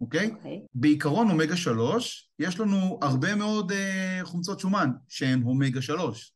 אוקיי? 0.00 0.30
אוקיי, 0.30 0.60
בעיקרון 0.74 1.30
אומגה 1.30 1.56
3, 1.56 2.30
יש 2.38 2.60
לנו 2.60 2.98
הרבה 3.02 3.34
מאוד 3.34 3.72
אה, 3.72 4.20
חומצות 4.22 4.60
שומן 4.60 4.90
שהן 5.08 5.42
אומגה 5.42 5.82
3. 5.82 6.32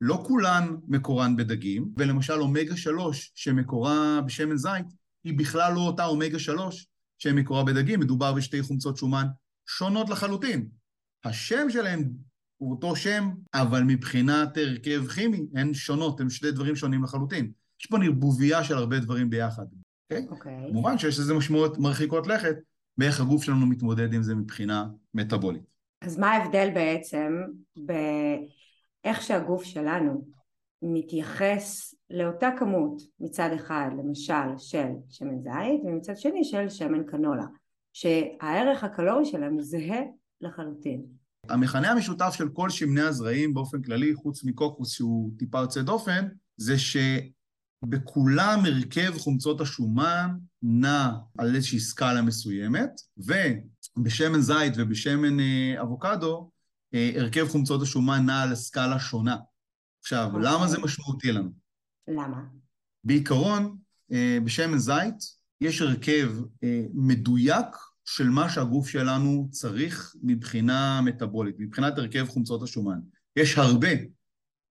לא 0.00 0.22
כולן 0.26 0.76
מקורן 0.88 1.36
בדגים, 1.36 1.88
ולמשל 1.96 2.32
אומגה 2.40 2.76
3 2.76 3.32
שמקורה 3.34 4.20
בשמן 4.26 4.56
זית, 4.56 4.86
היא 5.24 5.38
בכלל 5.38 5.74
לא 5.74 5.80
אותה 5.80 6.04
אומגה 6.04 6.38
3 6.38 6.86
שמקורה 7.18 7.64
בדגים, 7.64 8.00
מדובר 8.00 8.32
בשתי 8.32 8.62
חומצות 8.62 8.96
שומן 8.96 9.26
שונות 9.66 10.10
לחלוטין. 10.10 10.68
השם 11.24 11.70
שלהן 11.70 12.10
הוא 12.60 12.70
אותו 12.70 12.96
שם, 12.96 13.30
אבל 13.54 13.82
מבחינת 13.82 14.56
הרכב 14.56 15.06
כימי 15.06 15.46
הן 15.54 15.74
שונות, 15.74 16.20
הן 16.20 16.30
שני 16.30 16.50
דברים 16.50 16.76
שונים 16.76 17.04
לחלוטין. 17.04 17.50
יש 17.80 17.86
פה 17.86 17.98
נרבוביה 17.98 18.64
של 18.64 18.74
הרבה 18.74 18.98
דברים 18.98 19.30
ביחד. 19.30 19.66
אוקיי. 20.28 20.66
כמובן 20.70 20.98
שיש 20.98 21.18
לזה 21.18 21.34
משמעויות 21.34 21.78
מרחיקות 21.78 22.26
לכת, 22.26 22.56
באיך 22.98 23.20
הגוף 23.20 23.42
שלנו 23.42 23.66
מתמודד 23.66 24.12
עם 24.14 24.22
זה 24.22 24.34
מבחינה 24.34 24.86
מטאבולית. 25.14 25.62
אז 26.02 26.18
מה 26.18 26.30
ההבדל 26.30 26.70
בעצם 26.74 27.32
באיך 27.76 29.22
שהגוף 29.22 29.64
שלנו 29.64 30.24
מתייחס 30.82 31.94
לאותה 32.10 32.50
כמות 32.58 33.02
מצד 33.20 33.50
אחד 33.54 33.90
למשל 33.98 34.58
של 34.58 34.88
שמן 35.08 35.38
זית 35.42 35.80
ומצד 35.84 36.16
שני 36.16 36.44
של 36.44 36.68
שמן 36.68 37.02
קנולה 37.04 37.46
שהערך 37.92 38.84
הקלורי 38.84 39.24
שלהם 39.24 39.60
זהה 39.60 40.00
לחלוטין. 40.40 41.19
המכנה 41.50 41.90
המשותף 41.90 42.34
של 42.36 42.48
כל 42.48 42.70
שמני 42.70 43.00
הזרעים 43.00 43.54
באופן 43.54 43.82
כללי, 43.82 44.14
חוץ 44.14 44.44
מקוקוס 44.44 44.92
שהוא 44.92 45.32
טיפה 45.38 45.58
יוצא 45.58 45.82
דופן, 45.82 46.28
זה 46.56 46.74
שבכולם 46.78 48.64
הרכב 48.64 49.18
חומצות 49.18 49.60
השומן 49.60 50.30
נע 50.62 51.10
על 51.38 51.54
איזושהי 51.54 51.80
סקאלה 51.80 52.22
מסוימת, 52.22 52.90
ובשמן 53.96 54.40
זית 54.40 54.72
ובשמן 54.76 55.40
אה, 55.40 55.82
אבוקדו, 55.82 56.50
אה, 56.94 57.12
הרכב 57.16 57.48
חומצות 57.48 57.82
השומן 57.82 58.26
נע 58.26 58.42
על 58.42 58.54
סקאלה 58.54 58.98
שונה. 58.98 59.36
עכשיו, 60.00 60.26
אוקיי. 60.26 60.42
למה 60.42 60.68
זה 60.68 60.78
משמעותי 60.78 61.32
לנו? 61.32 61.50
למה? 62.08 62.42
בעיקרון, 63.04 63.76
אה, 64.12 64.38
בשמן 64.44 64.78
זית 64.78 65.40
יש 65.60 65.82
הרכב 65.82 66.32
מדויק 66.94 67.66
של 68.10 68.28
מה 68.28 68.48
שהגוף 68.48 68.88
שלנו 68.88 69.48
צריך 69.50 70.14
מבחינה 70.22 71.00
מטאבולית, 71.00 71.56
מבחינת 71.58 71.98
הרכב 71.98 72.26
חומצות 72.28 72.62
השומן. 72.62 72.98
יש 73.36 73.58
הרבה 73.58 73.88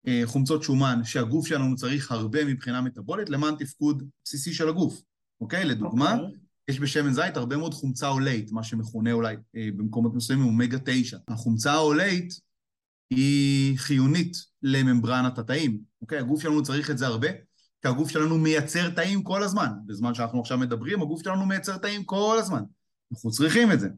אה, 0.08 0.22
חומצות 0.24 0.62
שומן 0.62 1.00
שהגוף 1.04 1.46
שלנו 1.46 1.76
צריך 1.76 2.12
הרבה 2.12 2.44
מבחינה 2.44 2.80
מטאבולית 2.80 3.30
למען 3.30 3.54
תפקוד 3.56 4.02
בסיסי 4.24 4.54
של 4.54 4.68
הגוף, 4.68 5.02
אוקיי? 5.40 5.64
לדוגמה, 5.64 6.14
אוקיי. 6.14 6.38
יש 6.68 6.80
בשמן 6.80 7.12
זית 7.12 7.36
הרבה 7.36 7.56
מאוד 7.56 7.74
חומצה 7.74 8.08
עולית, 8.08 8.52
מה 8.52 8.64
שמכונה 8.64 9.12
אולי 9.12 9.36
אה, 9.56 9.68
במקומות 9.76 10.14
מסוימים 10.14 10.46
אומגה 10.46 10.78
9. 10.84 11.18
החומצה 11.28 11.72
העולית 11.72 12.40
היא 13.10 13.78
חיונית 13.78 14.36
לממברנת 14.62 15.38
התאים, 15.38 15.80
אוקיי? 16.02 16.18
הגוף 16.18 16.42
שלנו 16.42 16.62
צריך 16.62 16.90
את 16.90 16.98
זה 16.98 17.06
הרבה, 17.06 17.28
כי 17.82 17.88
הגוף 17.88 18.10
שלנו 18.10 18.38
מייצר 18.38 18.90
תאים 18.90 19.22
כל 19.22 19.42
הזמן. 19.42 19.68
בזמן 19.86 20.14
שאנחנו 20.14 20.40
עכשיו 20.40 20.58
מדברים, 20.58 21.02
הגוף 21.02 21.22
שלנו 21.24 21.46
מייצר 21.46 21.76
תאים 21.76 22.04
כל 22.04 22.36
הזמן. 22.38 22.62
אנחנו 23.12 23.30
צריכים 23.30 23.72
את 23.72 23.80
זה, 23.80 23.88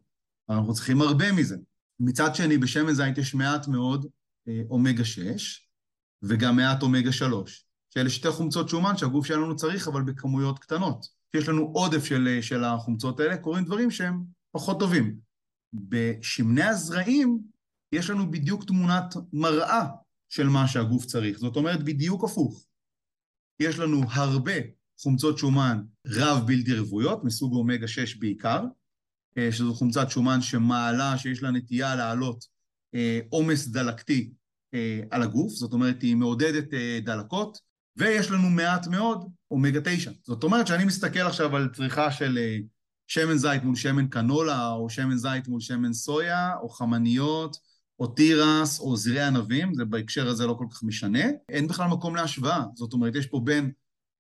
אנחנו 0.51 0.75
צריכים 0.75 1.01
הרבה 1.01 1.33
מזה. 1.33 1.57
מצד 2.01 2.35
שני, 2.35 2.59
בשמן 2.59 2.93
זית 2.93 3.19
יש 3.19 3.35
מעט 3.35 3.69
מאוד 3.69 4.07
אה, 4.49 4.61
אומגה 4.71 5.05
6 5.05 5.69
וגם 6.23 6.57
מעט 6.57 6.83
אומגה 6.83 7.13
3, 7.13 7.67
שאלה 7.91 8.11
שתי 8.11 8.31
חומצות 8.31 8.69
שומן 8.69 8.97
שהגוף 8.97 9.27
שלנו 9.27 9.57
צריך, 9.57 9.89
אבל 9.89 10.03
בכמויות 10.03 10.59
קטנות. 10.59 11.07
כשיש 11.31 11.49
לנו 11.49 11.63
עודף 11.75 12.05
של, 12.05 12.29
אה, 12.29 12.43
של 12.43 12.65
החומצות 12.65 13.21
האלה, 13.21 13.37
קורים 13.37 13.65
דברים 13.65 13.91
שהם 13.91 14.25
פחות 14.53 14.79
טובים. 14.81 15.17
בשמני 15.73 16.63
הזרעים 16.63 17.43
יש 17.93 18.11
לנו 18.11 18.31
בדיוק 18.31 18.65
תמונת 18.65 19.15
מראה 19.33 19.87
של 20.29 20.49
מה 20.49 20.69
שהגוף 20.69 21.05
צריך. 21.05 21.39
זאת 21.39 21.57
אומרת, 21.57 21.85
בדיוק 21.85 22.25
הפוך. 22.25 22.65
יש 23.61 23.79
לנו 23.79 24.03
הרבה 24.11 24.53
חומצות 25.03 25.39
שומן 25.39 25.83
רב 26.07 26.47
בלתי 26.47 26.79
רוויות, 26.79 27.25
מסוג 27.25 27.55
אומגה 27.55 27.89
6 27.89 28.17
בעיקר, 28.17 28.65
שזו 29.51 29.75
חומצת 29.75 30.11
שומן 30.11 30.43
שמעלה, 30.43 31.19
שיש 31.19 31.43
לה 31.43 31.51
נטייה 31.51 31.95
להעלות 31.95 32.45
אה, 32.95 33.21
עומס 33.29 33.69
דלקתי 33.69 34.31
אה, 34.75 35.01
על 35.11 35.23
הגוף, 35.23 35.53
זאת 35.53 35.73
אומרת, 35.73 36.03
היא 36.03 36.17
מעודדת 36.17 36.75
אה, 36.75 36.99
דלקות, 37.05 37.59
ויש 37.97 38.31
לנו 38.31 38.51
מעט 38.51 38.87
מאוד 38.87 39.25
אומגה 39.51 39.81
9. 39.85 40.11
זאת 40.23 40.45
אומרת 40.45 40.67
שאני 40.67 40.85
מסתכל 40.85 41.21
עכשיו 41.21 41.57
על 41.57 41.69
צריכה 41.75 42.13
של 42.13 42.39
אה, 42.39 42.59
שמן 43.07 43.37
זית 43.37 43.63
מול 43.63 43.77
שמן 43.77 44.09
קנולה, 44.09 44.71
או 44.71 44.91
שמן 44.91 45.17
זית 45.17 45.49
מול 45.49 45.61
שמן 45.61 45.93
סויה, 45.93 46.57
או 46.57 46.69
חמניות, 46.69 47.57
או 47.99 48.07
תירס, 48.07 48.81
או 48.81 48.97
זרעי 48.97 49.23
ענבים, 49.23 49.75
זה 49.75 49.85
בהקשר 49.85 50.29
הזה 50.29 50.47
לא 50.47 50.55
כל 50.59 50.67
כך 50.71 50.83
משנה. 50.83 51.25
אין 51.49 51.69
בכלל 51.69 51.89
מקום 51.89 52.17
להשוואה. 52.17 52.65
זאת 52.75 52.93
אומרת, 52.93 53.15
יש 53.15 53.27
פה 53.27 53.41
בין 53.45 53.73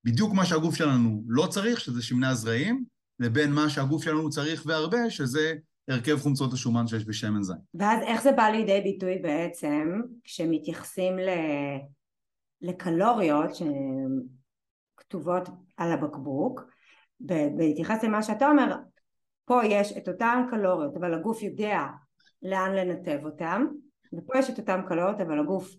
בדיוק 0.04 0.33
מה 0.33 0.47
שהגוף 0.47 0.75
שלנו 0.75 1.25
לא 1.28 1.47
צריך, 1.47 1.81
שזה 1.81 2.02
שמני 2.02 2.26
הזרעים, 2.26 2.85
לבין 3.23 3.52
מה 3.52 3.69
שהגוף 3.69 4.05
שלנו 4.05 4.31
צריך 4.31 4.62
והרבה, 4.67 5.11
שזה 5.11 5.55
הרכב 5.88 6.17
חומצות 6.17 6.52
השומן 6.52 6.87
שיש 6.87 7.05
בשמן 7.05 7.43
זית. 7.43 7.57
ואז 7.75 8.02
איך 8.02 8.23
זה 8.23 8.33
בא 8.33 8.43
לידי 8.43 8.81
ביטוי 8.81 9.19
בעצם 9.19 10.00
כשמתייחסים 10.25 11.19
ל... 11.19 11.29
לקלוריות 12.62 13.55
שהן 13.55 14.21
כתובות 14.97 15.49
על 15.76 15.93
הבקבוק, 15.93 16.61
בהתייחס 17.57 18.05
למה 18.05 18.23
שאתה 18.23 18.49
אומר, 18.49 18.76
פה 19.45 19.61
יש 19.64 19.97
את 19.97 20.09
אותן 20.09 20.45
קלוריות 20.50 20.97
אבל 20.97 21.14
הגוף 21.14 21.43
יודע 21.43 21.87
לאן 22.43 22.75
לנתב 22.75 23.19
אותן, 23.25 23.64
ופה 24.12 24.38
יש 24.38 24.50
את 24.50 24.59
אותן 24.59 24.81
קלוריות 24.88 25.21
אבל 25.21 25.38
הגוף 25.41 25.71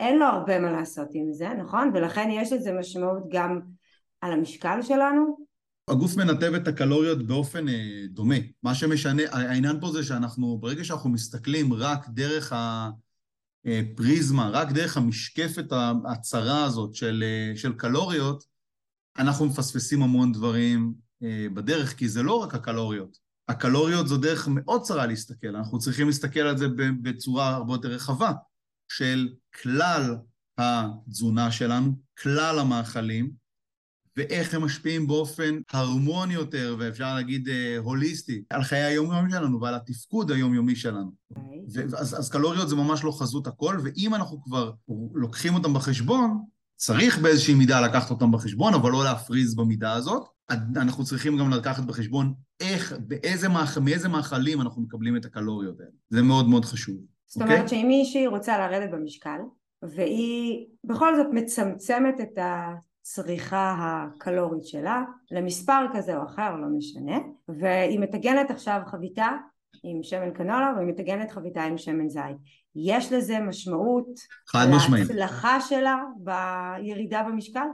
אין 0.00 0.18
לו 0.18 0.26
הרבה 0.26 0.58
מה 0.58 0.72
לעשות 0.72 1.08
עם 1.12 1.32
זה, 1.32 1.48
נכון? 1.48 1.90
ולכן 1.94 2.28
יש 2.30 2.52
לזה 2.52 2.72
משמעות 2.72 3.22
גם 3.28 3.60
על 4.20 4.32
המשקל 4.32 4.82
שלנו? 4.82 5.36
הגוף 5.92 6.16
מנתב 6.16 6.52
את 6.54 6.68
הקלוריות 6.68 7.26
באופן 7.26 7.68
אה, 7.68 8.04
דומה. 8.10 8.34
מה 8.62 8.74
שמשנה, 8.74 9.22
העניין 9.30 9.80
פה 9.80 9.92
זה 9.92 10.04
שאנחנו, 10.04 10.58
ברגע 10.58 10.84
שאנחנו 10.84 11.10
מסתכלים 11.10 11.72
רק 11.72 12.08
דרך 12.08 12.52
הפריזמה, 13.64 14.50
רק 14.50 14.72
דרך 14.72 14.96
המשקפת 14.96 15.64
הצרה 16.04 16.64
הזאת 16.64 16.94
של, 16.94 17.24
אה, 17.26 17.56
של 17.56 17.72
קלוריות, 17.72 18.44
אנחנו 19.18 19.46
מפספסים 19.46 20.02
המון 20.02 20.32
דברים 20.32 20.94
אה, 21.22 21.46
בדרך, 21.54 21.96
כי 21.96 22.08
זה 22.08 22.22
לא 22.22 22.42
רק 22.42 22.54
הקלוריות. 22.54 23.18
הקלוריות 23.48 24.08
זו 24.08 24.16
דרך 24.16 24.48
מאוד 24.48 24.82
צרה 24.82 25.06
להסתכל, 25.06 25.56
אנחנו 25.56 25.78
צריכים 25.78 26.06
להסתכל 26.06 26.40
על 26.40 26.58
זה 26.58 26.66
בצורה 27.02 27.48
הרבה 27.48 27.74
יותר 27.74 27.88
רחבה, 27.88 28.32
של 28.88 29.28
כלל 29.62 30.16
התזונה 30.58 31.50
שלנו, 31.50 31.92
כלל 32.18 32.58
המאכלים, 32.58 33.41
ואיך 34.16 34.54
הם 34.54 34.64
משפיעים 34.64 35.06
באופן 35.06 35.58
הרמוני 35.72 36.34
יותר, 36.34 36.76
ואפשר 36.78 37.14
להגיד 37.14 37.48
אה, 37.48 37.78
הוליסטי, 37.78 38.42
על 38.50 38.62
חיי 38.62 38.82
היומיום 38.82 39.30
שלנו 39.30 39.60
ועל 39.60 39.74
התפקוד 39.74 40.30
היומיומי 40.30 40.76
שלנו. 40.76 41.10
אוקיי. 41.36 41.58
ו- 41.74 41.96
אז, 41.96 42.18
אז 42.18 42.30
קלוריות 42.30 42.68
זה 42.68 42.76
ממש 42.76 43.04
לא 43.04 43.10
חזות 43.10 43.46
הכל, 43.46 43.78
ואם 43.82 44.14
אנחנו 44.14 44.42
כבר 44.42 44.72
לוקחים 45.14 45.54
אותם 45.54 45.74
בחשבון, 45.74 46.38
צריך 46.76 47.18
באיזושהי 47.18 47.54
מידה 47.54 47.80
לקחת 47.80 48.10
אותם 48.10 48.32
בחשבון, 48.32 48.74
אבל 48.74 48.90
לא 48.90 49.04
להפריז 49.04 49.54
במידה 49.54 49.92
הזאת. 49.92 50.24
אנחנו 50.76 51.04
צריכים 51.04 51.38
גם 51.38 51.50
לקחת 51.50 51.84
בחשבון 51.84 52.34
איך, 52.60 52.94
באיזה 53.06 53.48
מאכ... 53.48 53.78
מאיזה 53.78 54.08
מאכלים 54.08 54.60
אנחנו 54.60 54.82
מקבלים 54.82 55.16
את 55.16 55.24
הקלוריות 55.24 55.80
האלה. 55.80 55.90
זה 56.10 56.22
מאוד 56.22 56.48
מאוד 56.48 56.64
חשוב. 56.64 56.96
זאת 57.26 57.42
אוקיי? 57.42 57.56
אומרת 57.56 57.68
שאם 57.68 57.84
מישהי 57.88 58.26
רוצה 58.26 58.58
לרדת 58.58 58.90
במשקל, 58.90 59.38
והיא 59.82 60.66
בכל 60.84 61.16
זאת 61.16 61.26
מצמצמת 61.32 62.14
את 62.20 62.38
הצריכה 63.02 63.76
הקלורית 63.80 64.66
שלה 64.66 65.02
למספר 65.30 65.86
כזה 65.94 66.16
או 66.16 66.24
אחר, 66.24 66.56
לא 66.56 66.68
משנה, 66.78 67.18
והיא 67.48 68.00
מטגנת 68.00 68.50
עכשיו 68.50 68.80
חביתה 68.86 69.28
עם 69.84 70.02
שמן 70.02 70.30
קנולה 70.30 70.72
והיא 70.76 70.88
מטגנת 70.88 71.30
חביתה 71.30 71.62
עם 71.62 71.78
שמן 71.78 72.08
זית. 72.08 72.36
יש 72.76 73.12
לזה 73.12 73.40
משמעות 73.40 74.06
חד 74.48 74.66
משמעית. 74.70 75.08
להצלחה 75.08 75.60
שלה 75.60 75.96
בירידה 76.16 77.22
במשקל? 77.22 77.66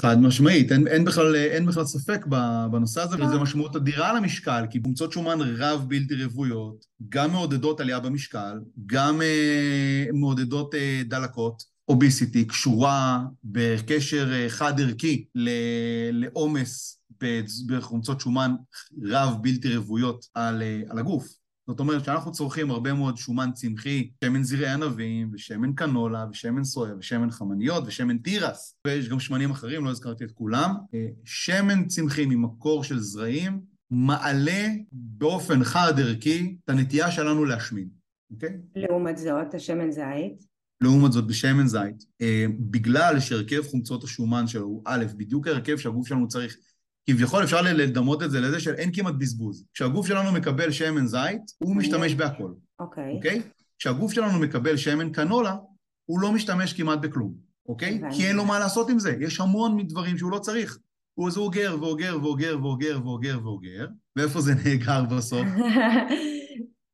חד 0.00 0.16
משמעית, 0.20 0.72
אין, 0.72 0.88
אין, 0.88 1.04
בכלל, 1.04 1.36
אין 1.36 1.66
בכלל 1.66 1.84
ספק 1.84 2.26
בנושא 2.70 3.00
הזה, 3.00 3.16
וזה 3.16 3.38
משמעות 3.38 3.76
אדירה 3.76 4.12
למשקל, 4.12 4.64
כי 4.70 4.78
חומצות 4.82 5.12
שומן 5.12 5.38
רב 5.40 5.84
בלתי 5.88 6.24
רוויות, 6.24 6.84
גם 7.08 7.32
מעודדות 7.32 7.80
עלייה 7.80 8.00
במשקל, 8.00 8.60
גם 8.86 9.22
אה, 9.22 10.04
מעודדות 10.12 10.74
אה, 10.74 11.02
דלקות, 11.04 11.77
אוביסיטי, 11.88 12.44
קשורה 12.44 13.24
בקשר 13.44 14.32
אה, 14.32 14.48
חד-ערכי 14.48 15.24
לעומס 16.12 17.02
בחומצות 17.66 18.20
שומן 18.20 18.54
רב 19.02 19.34
בלתי 19.40 19.76
רוויות 19.76 20.26
על, 20.34 20.62
אה, 20.62 20.80
על 20.88 20.98
הגוף. 20.98 21.28
זאת 21.68 21.80
אומרת 21.80 22.04
שאנחנו 22.04 22.32
צורכים 22.32 22.70
הרבה 22.70 22.92
מאוד 22.92 23.16
שומן 23.16 23.50
צמחי, 23.54 24.10
שמן 24.24 24.42
זרעי 24.42 24.68
ענבים, 24.68 25.30
ושמן 25.32 25.72
קנולה, 25.72 26.26
ושמן 26.30 26.64
סויה, 26.64 26.94
ושמן 26.98 27.30
חמניות, 27.30 27.84
ושמן 27.86 28.18
תירס, 28.18 28.76
ויש 28.86 29.08
גם 29.08 29.20
שמנים 29.20 29.50
אחרים, 29.50 29.84
לא 29.84 29.90
הזכרתי 29.90 30.24
את 30.24 30.32
כולם. 30.32 30.74
אה, 30.94 31.06
שמן 31.24 31.86
צמחי 31.86 32.26
ממקור 32.26 32.84
של 32.84 32.98
זרעים 32.98 33.60
מעלה 33.90 34.68
באופן 34.92 35.64
חד-ערכי 35.64 36.56
את 36.64 36.70
הנטייה 36.70 37.10
שלנו 37.10 37.44
להשמין, 37.44 37.88
אוקיי? 38.30 38.56
לעומת 38.74 39.18
זאת, 39.18 39.54
השמן 39.54 39.90
זית, 39.90 40.47
לעומת 40.80 41.12
זאת 41.12 41.26
בשמן 41.26 41.66
זית, 41.66 42.04
אה, 42.20 42.46
בגלל 42.58 43.20
שהרכב 43.20 43.62
חומצות 43.70 44.04
השומן 44.04 44.46
שלו 44.46 44.64
הוא 44.64 44.82
א', 44.84 45.04
בדיוק 45.16 45.46
ההרכב 45.46 45.76
שהגוף 45.76 46.08
שלנו 46.08 46.28
צריך. 46.28 46.56
כביכול 47.10 47.44
אפשר 47.44 47.62
לדמות 47.62 48.22
את 48.22 48.30
זה 48.30 48.40
לזה 48.40 48.60
של 48.60 48.74
אין 48.74 48.90
כמעט 48.94 49.14
בזבוז. 49.18 49.64
כשהגוף 49.74 50.06
שלנו 50.06 50.32
מקבל 50.32 50.70
שמן 50.70 51.06
זית, 51.06 51.42
הוא 51.58 51.76
משתמש 51.76 52.14
בהכל, 52.14 52.52
אוקיי. 52.78 53.12
אוקיי? 53.12 53.42
כשהגוף 53.78 54.12
שלנו 54.12 54.38
מקבל 54.38 54.76
שמן 54.76 55.12
קנולה, 55.12 55.56
הוא 56.04 56.20
לא 56.20 56.32
משתמש 56.32 56.72
כמעט 56.72 56.98
בכלום, 56.98 57.34
אוקיי? 57.68 58.00
כי 58.12 58.26
אין 58.26 58.36
לו 58.36 58.44
מה 58.44 58.58
לעשות 58.58 58.90
עם 58.90 58.98
זה. 58.98 59.16
יש 59.20 59.40
המון 59.40 59.76
מדברים 59.76 60.18
שהוא 60.18 60.30
לא 60.30 60.38
צריך. 60.38 60.78
הוא 61.14 61.28
אז 61.28 61.36
הוא 61.36 61.44
אוגר 61.44 61.76
ואוגר 61.80 62.18
ואוגר 62.22 62.58
ואוגר 62.62 63.00
ואוגר 63.04 63.40
ואוגר, 63.42 63.86
ואיפה 64.16 64.40
זה 64.40 64.54
נאגר 64.64 65.04
בסוף? 65.04 65.46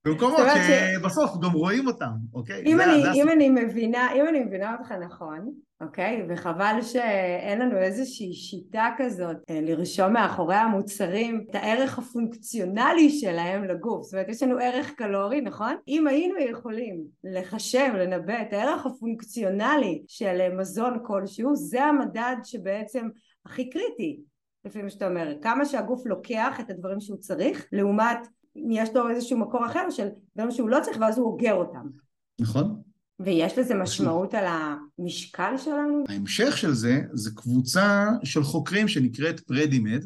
במקומות 0.07 0.39
ש- 0.55 0.95
שבסוף 1.01 1.31
גם 1.43 1.53
רואים 1.53 1.87
אותם, 1.87 2.11
אוקיי? 2.35 2.63
אם 2.67 2.77
זה- 2.77 2.85
אני, 2.85 3.03
זה 3.03 3.09
אם 3.15 3.29
אני 3.29 3.51
מבינה, 3.51 4.13
אם 4.15 4.29
אני 4.29 4.45
מבינה 4.45 4.77
אותך 4.79 4.93
נכון, 4.93 5.51
אוקיי? 5.81 6.27
וחבל 6.29 6.79
שאין 6.83 7.59
לנו 7.61 7.79
איזושהי 7.79 8.33
שיטה 8.33 8.89
כזאת 8.99 9.37
אה, 9.51 9.61
לרשום 9.61 10.13
מאחורי 10.13 10.55
המוצרים 10.57 11.45
את 11.51 11.55
הערך 11.55 11.99
הפונקציונלי 11.99 13.11
שלהם 13.11 13.65
לגוף. 13.65 14.03
זאת 14.05 14.13
אומרת, 14.15 14.29
יש 14.29 14.43
לנו 14.43 14.59
ערך 14.59 14.91
קלורי, 14.97 15.41
נכון? 15.41 15.75
אם 15.89 16.07
היינו 16.07 16.35
יכולים 16.39 17.01
לחשב, 17.25 17.93
לנבא 17.99 18.43
את 18.43 18.53
הערך 18.53 18.87
הפונקציונלי 18.87 20.03
של 20.09 20.41
אה, 20.41 20.49
מזון 20.57 20.99
כלשהו, 21.07 21.57
זה 21.57 21.85
המדד 21.85 22.37
שבעצם 22.45 23.09
הכי 23.47 23.71
קריטי. 23.71 24.21
לפי 24.65 24.83
מה 24.83 24.91
שאתה 24.91 25.09
אומר, 25.09 25.35
כמה 25.43 25.65
שהגוף 25.65 26.07
לוקח 26.07 26.61
את 26.61 26.71
הדברים 26.71 27.01
שהוא 27.01 27.17
צריך, 27.19 27.67
לעומת 27.73 28.19
יש 28.57 28.89
לו 28.95 29.11
איזשהו 29.11 29.39
מקור 29.39 29.67
אחר 29.67 29.91
של 29.91 30.09
דברים 30.37 30.51
שהוא 30.51 30.69
לא 30.69 30.79
צריך 30.83 30.99
ואז 31.01 31.19
הוא 31.19 31.27
אוגר 31.27 31.55
אותם. 31.55 31.87
נכון? 32.41 32.83
ויש 33.21 33.59
לזה 33.59 33.75
משמעות 33.75 34.35
על 34.35 34.45
המשקל 34.99 35.55
שלנו? 35.57 36.05
ההמשך 36.09 36.57
של 36.59 36.73
זה, 36.73 37.01
זה 37.13 37.31
קבוצה 37.35 38.09
של 38.25 38.43
חוקרים 38.43 38.89
שנקראת 38.89 39.41
פרדימד, 39.41 40.05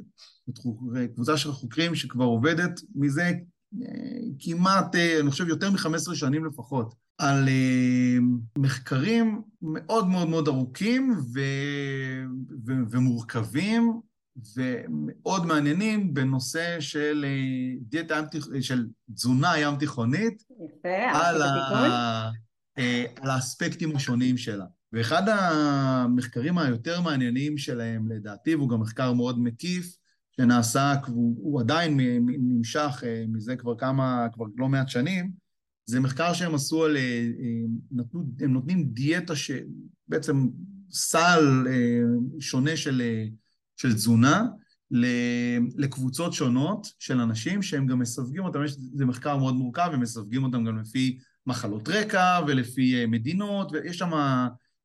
קבוצה 1.14 1.36
של 1.36 1.52
חוקרים 1.52 1.94
שכבר 1.94 2.24
עובדת 2.24 2.80
מזה 2.94 3.32
אה, 3.82 4.18
כמעט, 4.38 4.94
אה, 4.94 5.20
אני 5.20 5.30
חושב, 5.30 5.48
יותר 5.48 5.70
מ-15 5.70 6.14
שנים 6.14 6.44
לפחות, 6.44 6.94
על 7.18 7.48
אה, 7.48 8.16
מחקרים 8.58 9.42
מאוד 9.62 10.08
מאוד 10.08 10.28
מאוד 10.28 10.48
ארוכים 10.48 11.10
ו... 11.34 11.40
ו... 12.66 12.72
ומורכבים 12.90 14.00
ומאוד 14.56 15.46
מעניינים 15.46 16.14
בנושא 16.14 16.80
של 16.80 17.24
אה, 17.28 17.74
דיאטה 17.80 18.14
ים 18.14 18.24
תיכ- 18.24 18.60
של 18.60 18.86
תזונה 19.14 19.58
ים 19.58 19.76
תיכונית 19.76 20.44
יפה, 20.50 21.18
על, 21.18 21.42
עשית 21.42 21.52
תיקון? 21.54 21.90
ה... 21.90 22.30
אה, 22.78 23.04
על 23.20 23.30
האספקטים 23.30 23.96
השונים 23.96 24.36
שלה. 24.36 24.64
ואחד 24.92 25.22
המחקרים 25.28 26.58
היותר 26.58 27.00
מעניינים 27.00 27.58
שלהם, 27.58 28.12
לדעתי, 28.12 28.54
והוא 28.54 28.68
גם 28.68 28.80
מחקר 28.80 29.12
מאוד 29.12 29.40
מקיף, 29.40 29.96
שנעשה, 30.36 30.94
הוא 31.06 31.60
עדיין 31.60 32.00
נמשך 32.26 33.02
אה, 33.06 33.24
מזה 33.28 33.56
כבר 33.56 33.74
כמה, 33.78 34.26
כבר 34.32 34.44
לא 34.56 34.68
מעט 34.68 34.88
שנים, 34.88 35.32
זה 35.86 36.00
מחקר 36.00 36.32
שהם 36.32 36.54
עשו 36.54 36.84
על, 36.84 36.96
אה, 36.96 37.02
אה, 37.40 37.64
נתנו, 37.90 38.24
הם 38.40 38.52
נותנים 38.52 38.84
דיאטה 38.84 39.34
שבעצם 39.36 40.48
סל 40.90 41.66
אה, 41.70 42.00
שונה 42.40 42.76
של, 42.76 43.00
אה, 43.00 43.26
של 43.78 43.94
תזונה, 43.94 44.46
לקבוצות 45.76 46.32
שונות 46.32 46.86
של 46.98 47.20
אנשים 47.20 47.62
שהם 47.62 47.86
גם 47.86 47.98
מסווגים 47.98 48.44
אותם, 48.44 48.64
יש, 48.64 48.76
זה 48.94 49.06
מחקר 49.06 49.36
מאוד 49.36 49.54
מורכב, 49.54 49.90
הם 49.92 50.00
מסווגים 50.00 50.44
אותם 50.44 50.64
גם 50.64 50.78
לפי 50.78 51.18
מחלות 51.46 51.88
רקע 51.88 52.40
ולפי 52.46 53.00
אה, 53.00 53.06
מדינות, 53.06 53.72
ויש 53.72 53.98
שם 53.98 54.10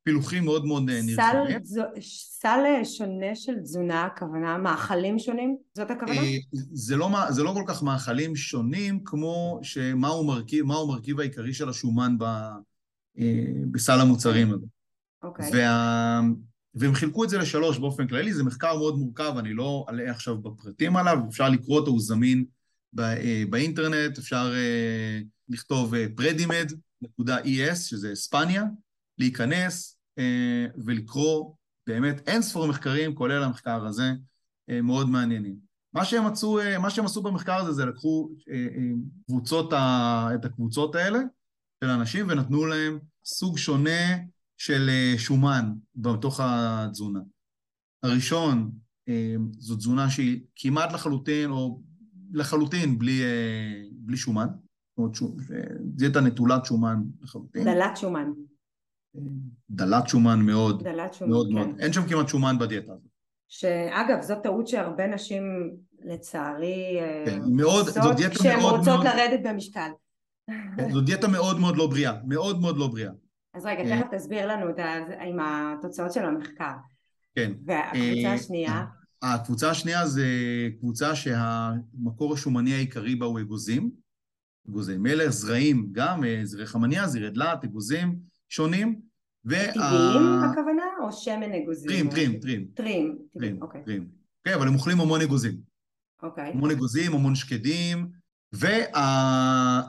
פילוחים 0.03 0.45
מאוד 0.45 0.65
מאוד 0.65 0.89
אה, 0.89 1.01
סל, 1.01 1.05
נרחבים. 1.07 1.59
תזו- 1.59 1.81
סל 2.01 2.59
שונה 2.83 3.35
של 3.35 3.59
תזונה, 3.59 4.03
הכוונה 4.03 4.57
מאכלים 4.57 5.19
שונים? 5.19 5.57
זאת 5.73 5.91
הכוונה? 5.91 6.19
אה, 6.19 6.37
זה 6.73 6.97
לא, 6.97 7.09
זה 7.29 7.43
לא 7.43 7.53
כל 7.53 7.63
כך 7.67 7.83
מאכלים 7.83 8.35
שונים 8.35 9.03
כמו 9.05 9.59
שמהו 9.63 10.23
מרכיב, 10.23 10.65
מהו 10.65 10.83
המרכיב 10.83 11.19
העיקרי 11.19 11.53
של 11.53 11.69
השומן 11.69 12.17
ב, 12.17 12.23
אה, 13.19 13.45
בסל 13.71 13.99
המוצרים 14.01 14.53
הזה. 14.53 14.65
אוקיי. 15.23 15.49
וה... 15.53 16.21
והם 16.75 16.93
חילקו 16.93 17.23
את 17.23 17.29
זה 17.29 17.37
לשלוש 17.37 17.77
באופן 17.77 18.07
כללי, 18.07 18.33
זה 18.33 18.43
מחקר 18.43 18.77
מאוד 18.77 18.97
מורכב, 18.97 19.33
אני 19.37 19.53
לא 19.53 19.85
אלאה 19.89 20.11
עכשיו 20.11 20.37
בפרטים 20.37 20.95
עליו, 20.95 21.17
אפשר 21.29 21.49
לקרוא 21.49 21.79
אותו, 21.79 21.91
הוא 21.91 22.01
זמין 22.01 22.45
אה, 22.99 23.43
באינטרנט, 23.49 24.17
אפשר 24.17 24.51
אה, 24.55 25.19
לכתוב 25.49 25.95
אה, 25.95 26.05
predimed.es, 26.19 27.75
שזה 27.75 28.13
אספניה, 28.13 28.63
להיכנס 29.17 29.97
ולקרוא 30.85 31.55
באמת 31.87 32.27
אין 32.27 32.41
ספור 32.41 32.67
מחקרים, 32.67 33.15
כולל 33.15 33.43
המחקר 33.43 33.85
הזה, 33.85 34.11
מאוד 34.83 35.09
מעניינים. 35.09 35.55
מה 35.93 36.05
שהם 36.05 36.27
מצאו, 36.27 36.59
מה 36.79 36.89
שהם 36.89 37.05
עשו 37.05 37.21
במחקר 37.21 37.55
הזה 37.55 37.71
זה 37.71 37.85
לקחו 37.85 38.29
קבוצות, 39.27 39.73
ה- 39.73 40.29
את 40.35 40.45
הקבוצות 40.45 40.95
האלה 40.95 41.19
של 41.83 41.89
אנשים 41.89 42.27
ונתנו 42.29 42.65
להם 42.65 42.99
סוג 43.25 43.57
שונה 43.57 44.17
של 44.65 44.89
אה, 44.89 45.13
שומן 45.17 45.73
בתוך 45.95 46.39
התזונה. 46.43 47.19
הראשון, 48.03 48.71
אה, 49.09 49.35
זו 49.57 49.75
תזונה 49.75 50.09
שהיא 50.09 50.41
כמעט 50.55 50.93
לחלוטין, 50.93 51.51
או 51.51 51.81
לחלוטין 52.33 52.99
בלי, 52.99 53.21
אה, 53.23 53.81
בלי 53.91 54.17
שומן. 54.17 54.47
זאת 54.97 54.97
אומרת, 54.97 55.17
דיאטה 55.79 56.21
נטולת 56.21 56.65
שומן 56.65 57.03
לחלוטין. 57.21 57.63
דלת 57.63 57.97
שומן. 57.97 58.31
דלת 59.69 60.07
שומן 60.07 60.39
מאוד, 60.41 60.83
דלת 60.83 61.13
שומן, 61.13 61.31
מאוד 61.31 61.47
כן. 61.47 61.53
מאוד. 61.53 61.79
אין 61.79 61.93
שם 61.93 62.07
כמעט 62.09 62.27
שומן 62.27 62.59
בדיאטה 62.59 62.93
הזאת. 62.93 63.07
שאגב, 63.47 64.21
זאת 64.21 64.37
טעות 64.43 64.67
שהרבה 64.67 65.07
נשים, 65.07 65.43
לצערי, 66.05 66.97
כן, 67.25 67.39
מאוד, 67.51 67.85
זו 67.85 68.13
דיאטה 68.13 68.35
כשהן 68.35 68.59
מאוד 68.59 68.79
רוצות 68.79 68.87
מאוד, 68.87 69.05
לרדת 69.05 69.39
במשקל. 69.43 69.89
כן, 70.77 70.91
זו 70.91 71.01
דיאטה 71.01 71.27
מאוד 71.27 71.59
מאוד 71.59 71.77
לא 71.77 71.87
בריאה, 71.87 72.13
מאוד 72.27 72.61
מאוד 72.61 72.77
לא 72.77 72.87
בריאה. 72.87 73.11
אז 73.53 73.65
רגע, 73.65 73.83
אה. 73.83 74.01
תכף 74.01 74.13
תסביר 74.15 74.47
לנו 74.47 74.69
את. 74.69 74.79
עם 75.21 75.39
התוצאות 75.39 76.13
של 76.13 76.25
המחקר. 76.25 76.73
כן. 77.35 77.51
והקבוצה 77.65 78.27
אה, 78.27 78.33
השנייה, 78.33 78.85
הקבוצה 79.21 79.69
השנייה 79.69 80.07
זה 80.07 80.25
קבוצה 80.79 81.15
שהמקור 81.15 82.33
השומני 82.33 82.73
העיקרי 82.73 83.15
בה 83.15 83.25
הוא 83.25 83.39
אגוזים. 83.39 83.91
אגוזי 84.69 84.97
מלך, 84.97 85.29
זרעים 85.29 85.89
גם, 85.91 86.23
אה, 86.23 86.41
זרעי 86.43 86.65
חמניה, 86.65 87.07
זרעי 87.07 87.29
דלעת, 87.29 87.63
אגוזים 87.63 88.19
שונים, 88.49 89.01
טבעיים 89.43 89.71
הכוונה, 90.51 90.83
או 91.01 91.11
שמן 91.11 91.51
אגוזים? 91.63 91.89
טרים, 91.89 92.09
טרים, 92.09 92.39
טרים. 92.39 92.67
טרים, 92.73 93.17
טרים, 93.33 93.61
אוקיי. 93.61 93.81
כן, 94.43 94.53
אבל 94.53 94.67
הם 94.67 94.73
אוכלים 94.73 94.99
המון 94.99 95.21
אגוזים. 95.21 95.57
אוקיי. 96.23 96.51
המון 96.51 96.71
אגוזים, 96.71 97.13
המון 97.13 97.35
שקדים, 97.35 97.97
וה... 97.99 98.05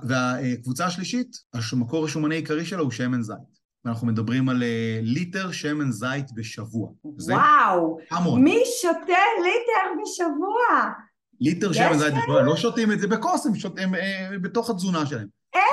והקבוצה 0.02 0.86
השלישית, 0.86 1.36
המקור 1.72 2.04
השומני 2.04 2.34
העיקרי 2.34 2.64
שלה 2.64 2.80
הוא 2.80 2.90
שמן 2.90 3.22
זית. 3.22 3.54
ואנחנו 3.84 4.06
מדברים 4.06 4.48
על 4.48 4.62
אה, 4.62 4.98
ליטר 5.02 5.52
שמן 5.52 5.90
זית 5.90 6.32
בשבוע. 6.34 6.90
וואו, 7.04 7.98
המון. 8.10 8.44
מי 8.44 8.58
שותה 8.80 9.22
ליטר 9.42 10.02
בשבוע? 10.02 10.92
ליטר 11.40 11.72
שמן 11.72 11.98
זית? 11.98 12.14
בשבוע, 12.14 12.42
לא 12.42 12.56
שותים 12.56 12.92
את 12.92 13.00
זה 13.00 13.06
בכוס, 13.06 13.46
הם 13.46 13.54
שותים 13.54 13.94
אה, 13.94 14.28
בתוך 14.42 14.70
התזונה 14.70 15.06
שלהם. 15.06 15.28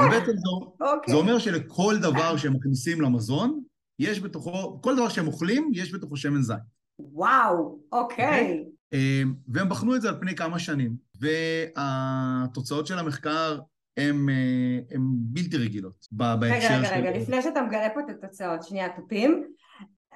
ובעצם 0.06 0.32
זה, 0.32 0.50
אוקיי. 0.82 1.14
זה 1.14 1.20
אומר 1.20 1.40
שלכל 1.40 1.98
דבר 2.02 2.38
שהם 2.38 2.54
מכניסים 2.54 3.02
למזון, 3.02 3.62
יש 4.00 4.20
בתוכו, 4.20 4.82
כל 4.82 4.96
דבר 4.96 5.10
שהם 5.10 5.28
אוכלים, 5.28 5.72
יש 5.74 5.94
בתוכו 5.94 6.18
שמן 6.18 6.42
זית. 6.42 6.58
וואו, 7.00 7.80
אוקיי. 7.92 8.64
אה, 8.94 9.24
והם 9.48 9.70
בחנו 9.70 9.96
את 9.96 10.02
זה 10.02 10.10
על 10.10 10.16
פני 10.20 10.36
כמה 10.36 10.60
שנים, 10.60 10.96
והתוצאות 11.22 12.88
של 12.88 13.00
המחקר 13.00 13.60
הן 13.98 14.30
אה, 14.30 14.98
בלתי 15.08 15.58
רגילות 15.58 16.08
רגע, 16.14 16.36
בהקשר 16.36 16.78
רגע, 16.78 16.88
של... 16.88 16.94
רגע, 16.94 17.12
לפני 17.12 17.42
שאתה 17.42 17.62
מגלה 17.62 17.90
פה 17.94 18.00
את 18.00 18.10
התוצאות, 18.10 18.64
שנייה, 18.64 18.96
תופים. 18.96 19.44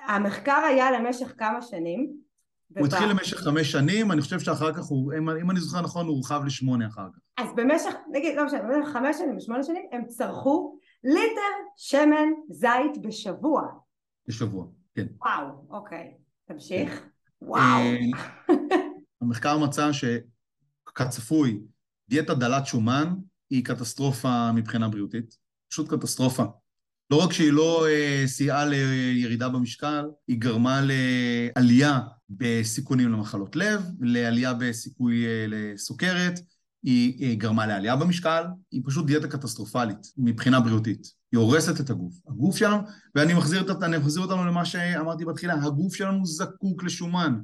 המחקר 0.08 0.62
היה 0.70 0.92
למשך 0.92 1.34
כמה 1.38 1.62
שנים. 1.62 2.26
הוא 2.78 2.88
התחיל 2.88 3.10
למשך 3.10 3.38
חמש 3.38 3.72
שנים, 3.72 4.12
אני 4.12 4.22
חושב 4.22 4.40
שאחר 4.40 4.74
כך 4.74 4.84
הוא, 4.84 5.14
אם, 5.14 5.30
אם 5.30 5.52
אני 5.52 5.60
זוכר 5.60 5.82
נכון, 5.82 6.06
הוא 6.06 6.16
הורחב 6.16 6.42
לשמונה 6.46 6.88
אחר 6.88 7.08
כך. 7.14 7.20
אז 7.38 7.50
במשך, 7.56 7.94
נגיד, 8.12 8.38
לא 8.38 8.46
משנה, 8.46 8.62
במשך 8.62 8.90
חמש 8.90 9.18
שנים, 9.18 9.40
שמונה 9.40 9.64
שנים, 9.64 9.84
הם 9.92 10.06
צרכו 10.08 10.80
ליטר 11.04 11.52
שמן 11.78 12.28
זית 12.50 12.98
בשבוע. 13.02 13.62
בשבוע, 14.28 14.66
כן. 14.96 15.06
וואו, 15.22 15.48
אוקיי. 15.70 16.14
תמשיך. 16.48 17.06
וואו. 17.42 17.62
אה, 17.62 17.98
המחקר 19.22 19.58
מצא 19.58 19.92
שכצפוי, 20.90 21.60
דיאטה 22.10 22.34
דלת 22.34 22.66
שומן 22.66 23.14
היא 23.50 23.66
קטסטרופה 23.66 24.52
מבחינה 24.52 24.90
בריאותית, 24.90 25.38
פשוט 25.72 25.94
קטסטרופה. 25.94 26.44
לא 27.12 27.24
רק 27.24 27.34
שהיא 27.34 27.52
לא 27.52 27.88
אה, 27.88 28.24
סייעה 28.28 28.66
לירידה 28.66 29.50
במשקל, 29.50 30.06
היא 30.28 30.40
גרמה 30.40 30.82
לעלייה 30.82 32.00
בסיכונים 32.30 33.12
למחלות 33.12 33.56
לב, 33.56 33.82
לעלייה 34.00 34.54
בסיכוי 34.54 35.26
אה, 35.26 35.46
לסוכרת, 35.48 36.40
היא, 36.84 37.14
היא 37.18 37.38
גרמה 37.40 37.66
לעלייה 37.68 37.96
במשקל, 37.96 38.44
היא 38.72 38.82
פשוט 38.86 39.06
דיאטה 39.06 39.28
קטסטרופלית 39.28 39.98
מבחינה 40.18 40.60
בריאותית. 40.60 41.08
היא 41.32 41.40
הורסת 41.40 41.80
את 41.80 41.90
הגוף. 41.90 42.14
הגוף 42.28 42.58
שלנו, 42.58 42.78
ואני 43.16 43.34
מחזיר, 43.34 43.62
את- 43.72 43.84
מחזיר 44.02 44.24
אותנו 44.24 44.46
למה 44.46 44.66
שאמרתי 44.66 45.26
בתחילה, 45.26 45.54
הגוף 45.64 45.96
שלנו 45.96 46.26
זקוק 46.26 46.84
לשומן. 46.84 47.40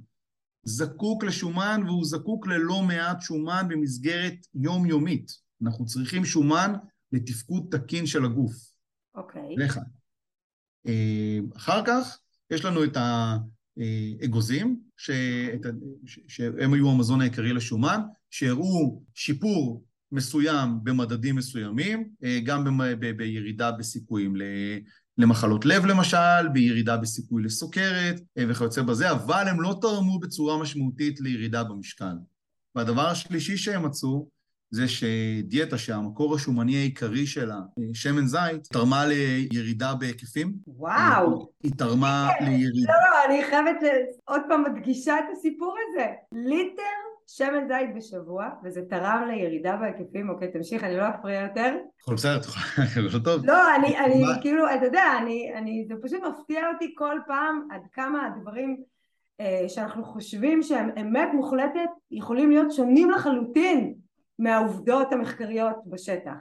זקוק 0.63 1.24
לשומן 1.24 1.82
והוא 1.86 2.06
זקוק 2.06 2.47
ללא 2.47 2.84
מעט 2.84 3.21
שומן 3.21 3.65
במסגרת 3.69 4.47
יומיומית. 4.56 5.32
אנחנו 5.63 5.86
צריכים 5.86 6.26
שומן 6.26 6.74
לתפקוד 7.12 7.67
תקין 7.71 8.06
של 8.06 8.26
הגוף. 8.26 8.54
אוקיי. 9.15 9.56
זה 9.58 9.65
אחד. 9.65 9.82
אה, 10.88 11.39
אחר 11.56 11.82
כך 11.86 12.19
יש 12.52 12.65
לנו 12.65 12.84
את 12.84 12.97
האגוזים, 12.97 14.80
שאת 14.97 15.65
ה- 15.65 15.69
ש- 16.06 16.19
שהם 16.28 16.74
היו 16.74 16.89
המזון 16.91 17.21
העיקרי 17.21 17.54
לשומן, 17.54 18.02
שהראו 18.30 19.04
שיפור 19.15 19.84
מסוים 20.12 20.69
במדדים 20.84 21.36
מסוימים, 21.36 22.10
אה, 22.24 22.39
גם 22.43 22.63
במ- 22.63 23.00
ב- 23.00 23.12
בירידה 23.17 23.71
בסיכויים 23.71 24.36
ל- 24.36 24.43
למחלות 25.17 25.65
לב 25.65 25.86
למשל, 25.86 26.47
בירידה 26.54 26.97
בסיכוי 26.97 27.43
לסוכרת 27.43 28.21
אה, 28.38 28.43
וכיוצא 28.50 28.82
בזה, 28.82 29.12
אבל 29.12 29.47
הם 29.47 29.62
לא 29.62 29.78
תרמו 29.82 30.19
בצורה 30.19 30.58
משמעותית 30.58 31.19
לירידה 31.21 31.63
במשקל. 31.63 32.15
והדבר 32.76 33.08
השלישי 33.08 33.58
שהם 33.58 33.86
מצאו, 33.86 34.30
זה 34.74 34.88
שדיאטה 34.88 35.78
שהמקור 35.78 36.36
השומני 36.36 36.76
העיקרי 36.76 37.26
שלה, 37.26 37.56
אה, 37.56 37.84
שמן 37.94 38.26
זית, 38.26 38.64
תרמה 38.74 39.06
לירידה 39.06 39.94
בהיקפים. 40.00 40.54
וואו. 40.68 41.50
היא 41.64 41.72
תרמה 41.78 42.30
לירידה... 42.42 42.92
לא, 42.94 43.10
לא, 43.10 43.26
אני 43.34 43.44
חייבת 43.44 43.84
ל- 43.84 44.06
עוד 44.26 44.42
פעם 44.50 44.64
מדגישה 44.64 45.20
את 45.20 45.26
הסיפור 45.32 45.76
הזה. 45.90 46.06
ליטר 46.32 46.82
שמן 47.28 47.68
זית 47.68 47.96
בשבוע, 47.96 48.46
וזה 48.64 48.82
תרם 48.90 49.24
לירידה 49.28 49.76
בהיקפים. 49.78 50.30
אוקיי, 50.30 50.52
תמשיך, 50.52 50.84
אני 50.84 50.98
לא 50.98 51.04
אפריע 51.10 51.42
יותר. 51.42 51.76
הכל 52.04 52.14
בסדר, 52.16 52.38
את 52.38 52.46
יכולה- 52.46 52.86
לא 53.14 53.20
טוב. 53.20 53.46
לא, 53.46 53.76
אני, 53.76 53.98
אני? 54.00 54.24
כאילו, 54.42 54.66
אתה 54.76 54.86
יודע, 54.86 55.04
אני, 55.22 55.52
אני, 55.56 55.86
זה 55.88 55.94
פשוט 56.04 56.20
מפתיע 56.30 56.62
אותי 56.74 56.94
כל 56.98 57.16
פעם 57.28 57.68
עד 57.72 57.82
כמה 57.94 58.26
הדברים 58.28 58.78
אה, 59.42 59.66
שאנחנו 59.68 60.04
חושבים 60.04 60.64
שהם 60.64 60.90
אמת 61.02 61.28
מוחלטת 61.34 61.90
יכולים 62.12 62.50
להיות 62.50 62.72
שונים 62.72 63.12
לחלוטין 63.12 63.94
מהעובדות 64.42 65.08
המחקריות 65.12 65.76
בשטח. 65.86 66.32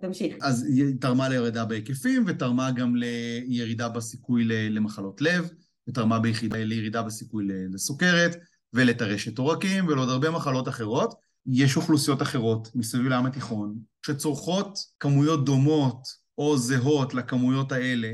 תמשיך. 0.00 0.36
אז 0.42 0.64
היא 0.64 0.94
תרמה 1.00 1.28
לירידה 1.28 1.64
בהיקפים, 1.64 2.24
ותרמה 2.26 2.70
גם 2.70 2.96
לירידה 2.96 3.88
בסיכוי 3.88 4.44
למחלות 4.44 5.20
לב, 5.20 5.50
ותרמה 5.88 6.18
ביחידה, 6.18 6.64
לירידה 6.64 7.02
בסיכוי 7.02 7.46
לסוכרת, 7.70 8.36
ולטרשת 8.72 9.38
עורקים, 9.38 9.88
ולעוד 9.88 10.08
הרבה 10.08 10.30
מחלות 10.30 10.68
אחרות. 10.68 11.14
יש 11.46 11.76
אוכלוסיות 11.76 12.22
אחרות 12.22 12.68
מסביב 12.74 13.06
לים 13.06 13.26
התיכון, 13.26 13.78
שצורכות 14.06 14.78
כמויות 15.00 15.44
דומות 15.44 16.08
או 16.38 16.56
זהות 16.56 17.14
לכמויות 17.14 17.72
האלה 17.72 18.12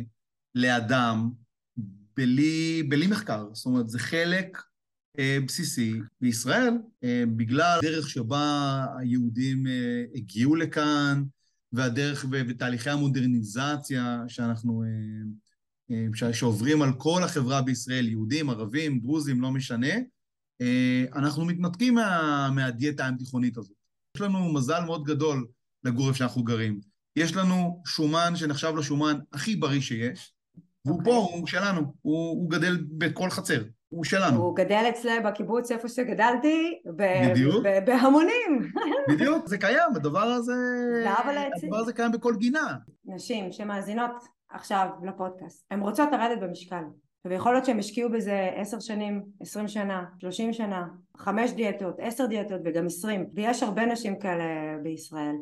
לאדם, 0.54 1.30
בלי, 2.16 2.82
בלי 2.88 3.06
מחקר. 3.06 3.46
זאת 3.52 3.66
אומרת, 3.66 3.88
זה 3.88 3.98
חלק 3.98 4.58
בסיסי 5.46 6.00
בישראל, 6.20 6.74
אה, 7.04 7.24
בגלל 7.36 7.78
הדרך 7.78 8.08
שבה 8.08 8.86
היהודים 8.98 9.66
אה, 9.66 10.04
הגיעו 10.14 10.56
לכאן, 10.56 11.22
והדרך 11.72 12.26
ותהליכי 12.30 12.90
המודרניזציה 12.90 14.22
שאנחנו, 14.28 14.82
אה, 14.82 16.26
אה, 16.26 16.32
שעוברים 16.32 16.82
על 16.82 16.92
כל 16.98 17.22
החברה 17.24 17.62
בישראל, 17.62 18.08
יהודים, 18.08 18.50
ערבים, 18.50 19.00
דרוזים, 19.00 19.40
לא 19.40 19.50
משנה, 19.50 19.94
אה, 20.60 21.04
אנחנו 21.14 21.44
מתנתקים 21.44 21.94
מה, 21.94 22.50
מהדיאטה 22.54 23.06
הים-תיכונית 23.06 23.56
הזאת. 23.56 23.76
יש 24.16 24.20
לנו 24.20 24.52
מזל 24.52 24.84
מאוד 24.86 25.04
גדול 25.04 25.46
לגור 25.84 26.08
איפה 26.08 26.18
שאנחנו 26.18 26.44
גרים. 26.44 26.80
יש 27.16 27.36
לנו 27.36 27.82
שומן 27.86 28.36
שנחשב 28.36 28.72
לשומן 28.78 29.18
הכי 29.32 29.56
בריא 29.56 29.80
שיש, 29.80 30.32
והוא 30.84 30.98
אוקיי. 30.98 31.12
פה, 31.12 31.28
הוא 31.32 31.46
שלנו, 31.46 31.80
הוא, 31.80 32.30
הוא 32.30 32.50
גדל 32.50 32.84
בכל 32.90 33.30
חצר, 33.30 33.62
הוא 33.88 34.04
שלנו. 34.04 34.42
הוא 34.42 34.56
גדל 34.56 34.84
אצלי 34.88 35.20
בקיבוץ 35.20 35.72
איפה 35.72 35.88
שגדלתי, 35.88 36.78
ב- 36.96 37.30
בדיוק. 37.30 37.66
ב- 37.66 37.84
בהמונים. 37.86 38.72
בדיוק, 39.10 39.46
זה 39.46 39.58
קיים, 39.58 39.90
הדבר 39.96 40.22
הזה... 40.22 40.52
הדבר 41.64 41.76
הזה 41.76 41.92
קיים 41.92 42.12
בכל 42.12 42.34
גינה. 42.36 42.76
נשים 43.06 43.52
שמאזינות 43.52 44.10
עכשיו 44.50 44.88
לפודקאסט, 45.02 45.66
הן 45.70 45.80
רוצות 45.80 46.08
לרדת 46.12 46.40
במשקל. 46.40 46.82
ויכול 47.24 47.52
להיות 47.52 47.64
שהם 47.64 47.78
השקיעו 47.78 48.10
בזה 48.10 48.50
עשר 48.56 48.80
שנים, 48.80 49.22
עשרים 49.40 49.68
שנה, 49.68 50.04
שלושים 50.18 50.52
שנה, 50.52 50.86
חמש 51.16 51.50
דיאטות, 51.50 51.94
עשר 51.98 52.26
דיאטות 52.26 52.60
וגם 52.64 52.86
עשרים. 52.86 53.26
ויש 53.34 53.62
הרבה 53.62 53.86
נשים 53.86 54.18
כאלה 54.18 54.44
בישראל. 54.82 55.34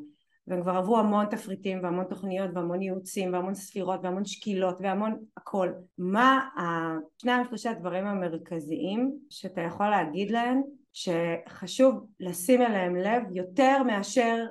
והם 0.47 0.63
כבר 0.63 0.73
עברו 0.73 0.99
המון 0.99 1.27
תפריטים 1.27 1.83
והמון 1.83 2.05
תוכניות 2.05 2.51
והמון 2.55 2.83
ייעוצים 2.83 3.33
והמון 3.33 3.55
ספירות 3.55 4.01
והמון 4.03 4.25
שקילות 4.25 4.77
והמון 4.81 5.25
הכל. 5.37 5.69
מה 5.99 6.49
השניים 6.57 7.45
שלושה 7.45 7.71
הדברים 7.71 8.07
המרכזיים 8.07 9.19
שאתה 9.31 9.61
יכול 9.61 9.89
להגיד 9.89 10.31
להם 10.31 10.63
שחשוב 10.93 12.07
לשים 12.21 12.63
אליהם 12.63 12.97
לב 12.97 13.23
יותר 13.35 13.83
מאשר 13.83 14.47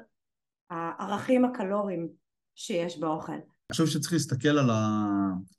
הערכים 0.70 1.46
הקלוריים 1.46 2.08
שיש 2.56 3.00
באוכל. 3.00 3.55
אני 3.70 3.76
חושב 3.76 3.88
שצריך 3.88 4.14
להסתכל 4.14 4.48
על, 4.48 4.70
ה... 4.70 5.08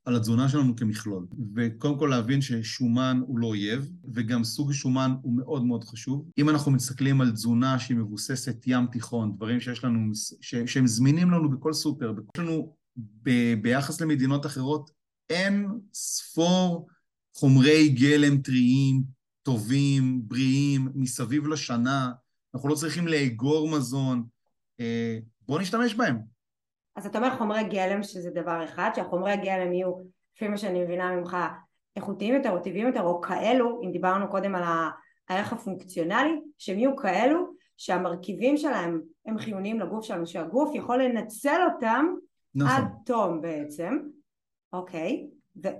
על 0.04 0.16
התזונה 0.16 0.48
שלנו 0.48 0.76
כמכלול, 0.76 1.26
וקודם 1.54 1.98
כל 1.98 2.06
להבין 2.06 2.40
ששומן 2.40 3.20
הוא 3.26 3.38
לא 3.38 3.46
אויב, 3.46 3.90
וגם 4.14 4.44
סוג 4.44 4.72
שומן 4.72 5.14
הוא 5.22 5.36
מאוד 5.36 5.64
מאוד 5.64 5.84
חשוב. 5.84 6.30
אם 6.38 6.48
אנחנו 6.48 6.72
מסתכלים 6.72 7.20
על 7.20 7.30
תזונה 7.30 7.78
שהיא 7.78 7.96
מבוססת 7.96 8.56
ים 8.66 8.86
תיכון, 8.86 9.36
דברים 9.36 9.60
שיש 9.60 9.84
לנו, 9.84 10.14
ש... 10.40 10.54
שהם 10.66 10.86
זמינים 10.86 11.30
לנו 11.30 11.50
בכל 11.50 11.72
סופר, 11.72 12.12
יש 12.34 12.40
לנו 12.40 12.76
ב... 12.96 13.30
ביחס 13.62 14.00
למדינות 14.00 14.46
אחרות, 14.46 14.90
אין 15.30 15.68
ספור 15.92 16.88
חומרי 17.36 17.88
גלם 17.88 18.38
טריים, 18.38 19.02
טובים, 19.42 20.22
בריאים, 20.24 20.88
מסביב 20.94 21.46
לשנה, 21.46 22.12
אנחנו 22.54 22.68
לא 22.68 22.74
צריכים 22.74 23.08
לאגור 23.08 23.76
מזון, 23.76 24.24
אה, 24.80 25.18
בואו 25.48 25.60
נשתמש 25.60 25.94
בהם. 25.94 26.35
אז 26.96 27.06
אתה 27.06 27.18
אומר 27.18 27.36
חומרי 27.38 27.64
גלם 27.64 28.02
שזה 28.02 28.30
דבר 28.30 28.64
אחד, 28.64 28.90
שהחומרי 28.94 29.36
גלם 29.36 29.72
יהיו, 29.72 29.92
לפי 30.36 30.48
מה 30.48 30.56
שאני 30.56 30.84
מבינה 30.84 31.16
ממך, 31.16 31.36
איכותיים 31.96 32.34
יותר 32.34 32.50
או 32.50 32.58
טבעיים 32.58 32.86
יותר, 32.86 33.02
או 33.02 33.20
כאלו, 33.20 33.80
אם 33.84 33.92
דיברנו 33.92 34.28
קודם 34.30 34.54
על 34.54 34.62
הערך 35.28 35.52
הפונקציונלי, 35.52 36.40
שהם 36.58 36.78
יהיו 36.78 36.96
כאלו 36.96 37.52
שהמרכיבים 37.76 38.56
שלהם 38.56 39.00
הם 39.26 39.38
חיוניים 39.38 39.80
לגוף 39.80 40.04
שלנו, 40.04 40.26
שהגוף 40.26 40.70
יכול 40.74 41.02
לנצל 41.02 41.60
אותם 41.74 42.06
נכון. 42.54 42.76
עד 42.76 42.84
תום 43.06 43.40
בעצם, 43.40 43.98
אוקיי, 44.72 45.26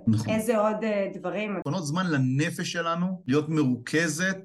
נכון. 0.07 0.29
ואיזה 0.29 0.57
עוד 0.57 0.83
אה, 0.83 1.11
דברים? 1.13 1.57
לפנות 1.57 1.85
זמן 1.85 2.05
לנפש 2.11 2.71
שלנו 2.71 3.23
להיות 3.27 3.49
מרוכזת 3.49 4.39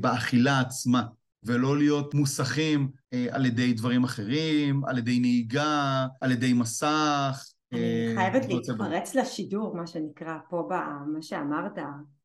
באכילה 0.00 0.60
עצמה, 0.60 1.02
ולא 1.44 1.78
להיות 1.78 2.14
מוסכים 2.14 2.88
אה, 3.12 3.26
על 3.30 3.46
ידי 3.46 3.72
דברים 3.72 4.04
אחרים, 4.04 4.84
על 4.84 4.98
ידי 4.98 5.20
נהיגה, 5.20 6.06
על 6.20 6.32
ידי 6.32 6.52
מסך. 6.52 7.44
אני 7.72 7.80
אה, 7.80 8.12
חייבת. 8.14 8.48
להתפרץ 8.48 9.14
לשידור, 9.14 9.76
מה 9.76 9.86
שנקרא, 9.86 10.36
פה 10.50 10.68
במה 10.70 11.22
שאמרת, 11.22 11.78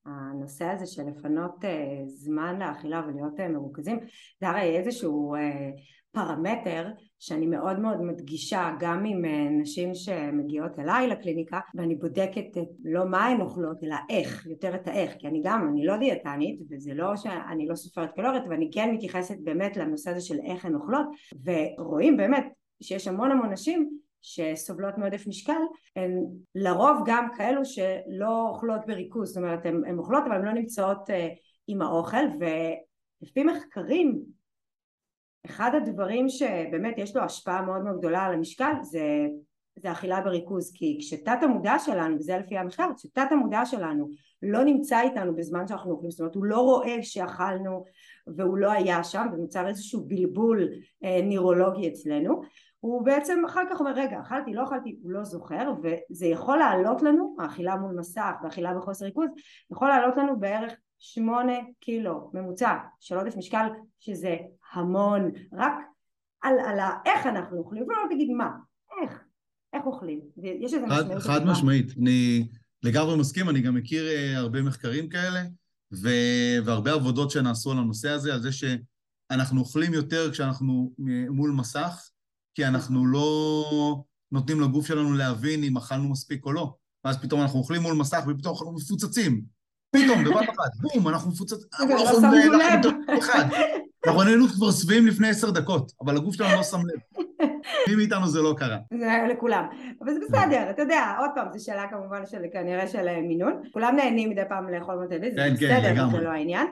הנושא 0.05 0.65
הזה 0.65 0.85
של 0.85 1.01
לפנות 1.17 1.65
אה, 1.65 2.01
זמן 2.05 2.59
לאכילה 2.59 3.01
ולהיות 3.07 3.39
אה, 3.39 3.49
מרוכזים, 3.49 3.99
זה 4.41 4.49
הרי 4.49 4.77
איזשהו 4.77 5.35
אה, 5.35 5.69
פרמטר 6.15 6.87
שאני 7.19 7.45
מאוד 7.45 7.79
מאוד 7.79 8.01
מדגישה 8.01 8.71
גם 8.79 9.05
עם 9.05 9.25
אה, 9.25 9.49
נשים 9.49 9.95
שמגיעות 9.95 10.79
אליי 10.79 11.07
לקליניקה 11.07 11.59
ואני 11.75 11.95
בודקת 11.95 12.57
את 12.57 12.67
לא 12.83 13.05
מה 13.05 13.25
הן 13.25 13.41
אוכלות 13.41 13.83
אלא 13.83 13.95
איך, 14.09 14.45
יותר 14.45 14.75
את 14.75 14.87
האיך 14.87 15.13
כי 15.19 15.27
אני 15.27 15.41
גם, 15.43 15.67
אני 15.71 15.85
לא 15.85 15.97
דיאטנית 15.97 16.59
וזה 16.69 16.93
לא 16.93 17.15
שאני 17.15 17.67
לא 17.67 17.75
סופרת 17.75 18.15
קלוריות 18.15 18.43
ואני 18.49 18.69
כן 18.73 18.91
מתייחסת 18.91 19.35
באמת 19.43 19.77
לנושא 19.77 20.09
הזה 20.09 20.21
של 20.21 20.39
איך 20.45 20.65
הן 20.65 20.75
אוכלות 20.75 21.05
ורואים 21.77 22.17
באמת 22.17 22.45
שיש 22.81 23.07
המון 23.07 23.31
המון 23.31 23.51
נשים 23.51 23.89
שסובלות 24.21 24.97
מעודף 24.97 25.27
משקל 25.27 25.61
הן 25.95 26.11
לרוב 26.55 27.03
גם 27.05 27.27
כאלו 27.37 27.65
שלא 27.65 28.49
אוכלות 28.49 28.81
בריכוז 28.87 29.29
זאת 29.29 29.37
אומרת 29.37 29.65
הן 29.65 29.97
אוכלות 29.97 30.23
אבל 30.27 30.35
הן 30.35 30.45
לא 30.45 30.53
נמצאות 30.53 31.09
אה, 31.09 31.27
עם 31.67 31.81
האוכל 31.81 32.25
ולפי 32.39 33.43
מחקרים 33.43 34.21
אחד 35.45 35.71
הדברים 35.75 36.29
שבאמת 36.29 36.97
יש 36.97 37.15
לו 37.15 37.21
השפעה 37.21 37.61
מאוד 37.61 37.83
מאוד 37.83 37.97
גדולה 37.97 38.23
על 38.23 38.33
המשקל 38.33 38.73
זה, 38.81 39.27
זה 39.75 39.91
אכילה 39.91 40.21
בריכוז 40.21 40.71
כי 40.75 40.97
כשתת 40.99 41.37
המודע 41.41 41.79
שלנו 41.79 42.15
וזה 42.19 42.37
לפי 42.37 42.57
המחקר 42.57 42.89
כשתת 42.95 43.27
המודע 43.31 43.65
שלנו 43.65 44.09
לא 44.41 44.63
נמצא 44.63 45.01
איתנו 45.01 45.35
בזמן 45.35 45.67
שאנחנו 45.67 45.91
אוכלים 45.91 46.11
זאת 46.11 46.19
אומרת 46.19 46.35
הוא 46.35 46.45
לא 46.45 46.59
רואה 46.59 47.03
שאכלנו 47.03 47.85
והוא 48.27 48.57
לא 48.57 48.71
היה 48.71 49.03
שם 49.03 49.27
ונוצר 49.33 49.67
איזשהו 49.67 50.03
בלבול 50.07 50.69
אה, 51.03 51.21
נירולוגי 51.23 51.87
אצלנו 51.87 52.41
הוא 52.79 53.05
בעצם 53.05 53.45
אחר 53.45 53.61
כך 53.71 53.79
אומר 53.79 53.91
רגע 53.95 54.19
אכלתי 54.19 54.53
לא 54.53 54.63
אכלתי 54.63 54.99
הוא 55.03 55.11
לא 55.11 55.23
זוכר 55.23 55.73
וזה 55.83 56.25
יכול 56.25 56.57
לעלות 56.57 57.01
לנו 57.01 57.35
האכילה 57.39 57.75
מול 57.75 57.95
מסך 57.99 58.31
ואכילה 58.43 58.73
בחוסר 58.73 59.05
ריכוז 59.05 59.29
יכול 59.71 59.87
לעלות 59.87 60.17
לנו 60.17 60.39
בערך 60.39 60.73
שמונה 61.13 61.53
קילו 61.79 62.31
ממוצע 62.33 62.77
של 62.99 63.17
עודף 63.17 63.37
משקל 63.37 63.67
שזה 63.99 64.35
המון 64.73 65.31
רק 65.53 65.73
על, 66.41 66.53
על 66.59 66.79
איך 67.05 67.25
אנחנו 67.25 67.57
אוכלים 67.57 67.83
ולא 67.83 67.97
תגיד 68.09 68.29
מה 68.31 68.51
איך 69.01 69.23
איך 69.73 69.85
אוכלים 69.85 70.19
יש 70.37 70.73
איזה 70.73 70.85
משמעות 70.85 71.21
חד. 71.21 71.45
משמעית. 71.45 71.93
אני 71.97 72.47
לגמרי 72.83 73.17
מסכים, 73.17 73.49
אני 73.49 73.61
גם 73.61 73.75
מכיר 73.75 74.07
אה, 74.07 74.37
הרבה 74.37 74.61
מחקרים 74.61 75.09
כאלה, 75.09 75.43
ו, 75.93 76.09
והרבה 76.65 76.91
עבודות 76.91 77.31
שנעשו 77.31 77.71
על 77.71 77.77
הנושא 77.77 78.09
הזה, 78.09 78.33
על 78.33 78.41
זה 78.41 78.49
שאנחנו 78.51 79.59
אוכלים 79.59 79.93
יותר 79.93 80.31
כשאנחנו 80.31 80.93
מ- 80.97 81.31
מול 81.31 81.51
מסך, 81.51 82.09
כי 82.53 82.65
אנחנו 82.65 83.05
לא 83.05 84.03
נותנים 84.31 84.61
לגוף 84.61 84.87
שלנו 84.87 85.13
להבין 85.13 85.63
אם 85.63 85.77
אכלנו 85.77 86.09
מספיק 86.09 86.45
או 86.45 86.51
לא. 86.51 86.75
ואז 87.05 87.17
פתאום 87.17 87.41
אנחנו 87.41 87.59
אוכלים 87.59 87.81
מול 87.81 87.93
מסך 87.93 88.23
ופתאום 88.27 88.55
אנחנו 88.55 88.73
מפוצצים. 88.73 89.54
פתאום, 90.03 90.23
בבת 90.23 90.49
אחת, 90.49 90.71
בום, 90.81 91.07
אנחנו 91.07 91.31
מפוצצים. 91.31 91.67
אנחנו. 91.79 92.37
יותר 92.37 92.89
אחד. 93.19 93.45
אנחנו 94.07 94.21
היינו 94.21 94.47
כבר 94.47 94.71
שבעים 94.71 95.07
לפני 95.07 95.29
עשר 95.29 95.49
דקות, 95.49 95.91
אבל 96.01 96.17
הגוף 96.17 96.35
שלנו 96.35 96.55
לא 96.55 96.63
שם 96.63 96.77
לב. 96.77 97.25
מי 97.87 97.95
מאיתנו 97.95 98.27
זה 98.27 98.41
לא 98.41 98.53
קרה. 98.57 98.77
זה 98.99 99.11
היה 99.11 99.27
לכולם, 99.27 99.65
אבל 100.01 100.13
זה 100.13 100.19
בסדר, 100.27 100.69
אתה 100.69 100.81
יודע, 100.81 101.15
עוד 101.19 101.29
פעם, 101.35 101.47
זו 101.53 101.65
שאלה 101.65 101.85
כמובן 101.89 102.25
של 102.25 102.41
כנראה 102.53 102.87
של 102.87 103.07
אה, 103.07 103.21
מינון, 103.21 103.61
כולם 103.73 103.95
נהנים 103.95 104.29
מדי 104.29 104.41
פעם 104.49 104.69
לאכול 104.69 105.05
בטלוויזיה, 105.05 105.49
כן, 105.49 105.55
זה 105.55 105.67
כן, 105.67 105.93
בסדר. 105.93 106.09
זה 106.11 106.21
לא 106.21 106.29
העניין. 106.29 106.67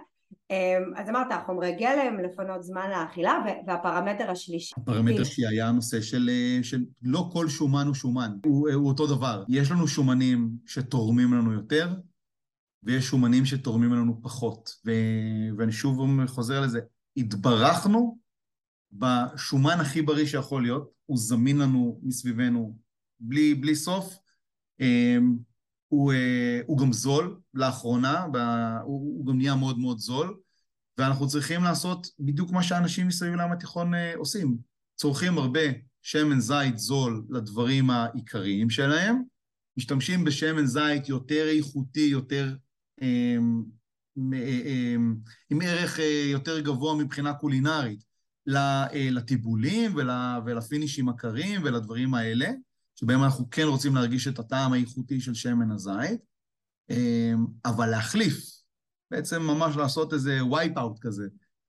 אמ, 0.51 0.93
אז 0.95 1.09
אמרת, 1.09 1.27
חומרי 1.45 1.75
גלם, 1.79 2.19
לפנות 2.19 2.63
זמן 2.63 2.89
לאכילה, 2.89 3.43
והפרמטר 3.67 4.31
השלישי. 4.31 4.73
הפרמטר. 4.77 5.23
שלי 5.23 5.47
היה 5.47 5.67
הנושא 5.67 6.01
של, 6.01 6.29
אה, 6.29 6.59
של 6.63 6.83
לא 7.01 7.29
כל 7.33 7.47
שומן 7.47 7.88
הוא 7.88 7.93
שומן, 7.93 8.31
הוא, 8.45 8.69
הוא 8.69 8.88
אותו 8.88 9.07
דבר. 9.07 9.43
יש 9.49 9.71
לנו 9.71 9.88
שומנים 9.88 10.49
שתורמים 10.65 11.33
לנו 11.33 11.53
יותר, 11.53 11.88
ויש 12.84 13.06
שומנים 13.06 13.46
שתורמים 13.46 13.93
לנו 13.93 14.19
פחות. 14.22 14.76
ו, 14.86 14.91
ואני 15.58 15.72
שוב 15.72 16.28
חוזר 16.28 16.62
לזה, 16.62 16.80
התברכנו 17.17 18.17
בשומן 18.91 19.80
הכי 19.80 20.02
בריא 20.02 20.26
שיכול 20.26 20.62
להיות, 20.62 20.91
הוא 21.06 21.17
זמין 21.17 21.58
לנו 21.58 22.00
מסביבנו 22.04 22.78
בלי, 23.19 23.56
בלי 23.56 23.76
סוף. 23.76 24.17
אמ, 24.80 25.36
הוא, 25.88 26.13
אה, 26.13 26.62
הוא 26.65 26.78
גם 26.78 26.93
זול 26.93 27.39
לאחרונה, 27.54 28.24
הוא, 28.84 29.17
הוא 29.17 29.26
גם 29.26 29.38
נהיה 29.38 29.56
מאוד 29.56 29.80
מאוד 29.80 30.00
זול, 30.00 30.38
ואנחנו 30.98 31.28
צריכים 31.28 31.63
לעשות 31.63 32.08
בדיוק 32.19 32.52
מה 32.52 32.63
שאנשים 32.63 33.08
מסביב 33.08 33.34
לים 33.34 33.52
התיכון 33.52 33.93
אה, 33.93 34.15
עושים. 34.15 34.58
צורכים 34.96 35.38
הרבה 35.38 35.62
שמן 36.02 36.39
זית 36.39 36.78
זול 36.78 37.26
לדברים 37.30 37.89
העיקריים 37.89 38.69
שלהם, 38.69 39.22
משתמשים 39.78 40.24
בשמן 40.24 40.65
זית 40.65 41.10
יותר 41.10 41.48
איכותי, 41.50 42.08
יותר 42.12 42.56
עם 45.49 45.62
ערך 45.62 45.99
אה, 45.99 46.23
יותר 46.32 46.60
גבוה 46.60 46.95
מבחינה 46.95 47.34
קולינרית 47.34 48.03
אה, 48.49 49.10
לטיבולים 49.12 49.95
ול, 49.95 50.10
ולפינישים 50.45 51.10
הקרים 51.10 51.62
ולדברים 51.63 52.13
האלה, 52.13 52.51
שבהם 52.95 53.23
אנחנו 53.23 53.49
כן 53.49 53.63
רוצים 53.67 53.95
להרגיש 53.95 54.27
את 54.27 54.39
הטעם 54.39 54.73
האיכותי 54.73 55.21
של 55.21 55.34
שמן 55.34 55.71
הזית, 55.71 56.21
אה, 56.91 57.34
אבל 57.65 57.89
להחליף, 57.89 58.51
בעצם 59.12 59.41
ממש 59.41 59.75
לעשות 59.75 60.13
איזה 60.13 60.39
wiped 60.41 60.77
out 60.77 60.99
כזה, 61.01 61.27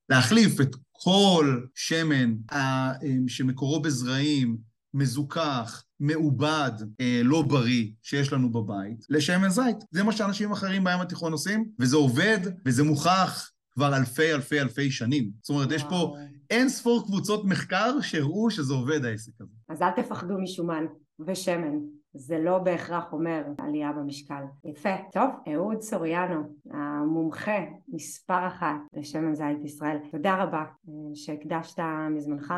להחליף 0.08 0.60
את 0.60 0.76
כל 0.92 1.66
שמן 1.74 2.34
אה, 2.52 2.92
שמקורו 3.28 3.82
בזרעים, 3.82 4.56
מזוכח, 4.94 5.84
מעובד, 6.00 6.72
אה, 7.00 7.20
לא 7.24 7.42
בריא, 7.42 7.90
שיש 8.02 8.32
לנו 8.32 8.52
בבית, 8.52 9.06
לשמן 9.10 9.48
זית. 9.48 9.76
זה 9.90 10.02
מה 10.02 10.12
שאנשים 10.12 10.52
אחרים 10.52 10.84
בים 10.84 11.00
התיכון 11.00 11.32
עושים, 11.32 11.68
וזה 11.80 11.96
עובד, 11.96 12.38
וזה 12.66 12.82
מוכח 12.82 13.50
כבר 13.70 13.96
אלפי 13.96 14.32
אלפי 14.34 14.60
אלפי 14.60 14.90
שנים. 14.90 15.30
זאת 15.42 15.50
אומרת, 15.50 15.72
יש 15.72 15.82
פה 15.82 15.94
וואו. 15.94 16.16
אין 16.50 16.68
ספור 16.68 17.04
קבוצות 17.06 17.44
מחקר 17.44 18.00
שהראו 18.00 18.50
שזה 18.50 18.74
עובד 18.74 19.04
העסק 19.04 19.32
הזה. 19.40 19.54
אז 19.68 19.82
אל 19.82 19.90
תפחדו 19.90 20.38
משומן 20.38 20.84
ושמן, 21.26 21.78
זה 22.14 22.38
לא 22.38 22.58
בהכרח 22.58 23.12
אומר 23.12 23.42
עלייה 23.58 23.92
במשקל. 23.92 24.42
יפה. 24.64 24.96
טוב, 25.12 25.30
אהוד 25.52 25.80
סוריאנו, 25.80 26.42
המומחה 26.70 27.58
מספר 27.88 28.46
אחת 28.46 28.76
לשמן 28.92 29.34
זית 29.34 29.64
ישראל, 29.64 29.96
תודה 30.10 30.42
רבה 30.42 30.64
אה, 30.88 30.92
שהקדשת 31.14 31.78
מזמנך 32.10 32.54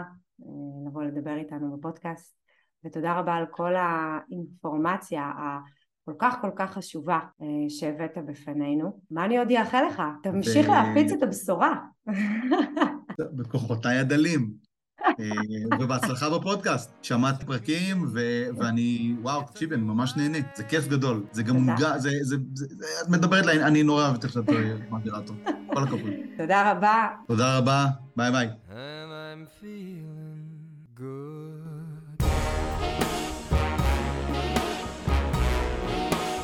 לבוא 0.87 1.03
לדבר 1.03 1.35
איתנו 1.37 1.77
בפודקאסט, 1.77 2.37
ותודה 2.87 3.19
רבה 3.19 3.35
על 3.35 3.45
כל 3.51 3.73
האינפורמציה 3.77 5.31
הכל 5.39 6.13
כך 6.19 6.37
כל 6.41 6.51
כך 6.57 6.73
חשובה 6.73 7.19
אה, 7.43 7.47
שהבאת 7.69 8.19
בפנינו. 8.27 9.01
מה 9.11 9.25
אני 9.25 9.39
עוד 9.39 9.51
אאחל 9.53 9.83
לך? 9.89 10.03
תמשיך 10.23 10.69
ו- 10.69 10.73
להפיץ 10.73 11.13
את 11.13 11.23
הבשורה. 11.23 11.75
בכוחותיי 13.37 13.99
הדלים. 13.99 14.67
אה, 15.07 15.15
ובהצלחה 15.81 16.39
בפודקאסט. 16.39 16.95
שמעתי 17.03 17.45
פרקים, 17.47 18.03
ו- 18.15 18.47
ואני, 18.59 19.15
וואו, 19.23 19.43
תקשיבי, 19.43 19.75
אני 19.75 19.83
ממש 19.85 20.17
נהנה. 20.17 20.39
זה 20.55 20.65
כיף 20.65 20.89
גדול. 20.89 21.27
זה 21.33 21.43
גם. 21.43 21.57
מונגש, 21.57 21.81
זה, 21.97 22.11
זה, 22.23 22.37
זה, 22.55 22.67
זה, 22.69 22.85
את 23.05 23.09
מדברת, 23.11 23.47
לה- 23.47 23.67
אני 23.67 23.83
נורא 23.83 24.05
אוהבת 24.09 24.25
איך 24.25 24.33
שאת 24.33 24.45
מגדירה 24.91 25.19
אותו. 25.19 25.33
כל 25.75 25.83
הכבוד. 25.83 26.11
תודה 26.39 26.73
רבה. 26.73 27.09
תודה 27.27 27.59
רבה, 27.59 27.87
ביי 28.17 28.33
ביי. 28.33 28.49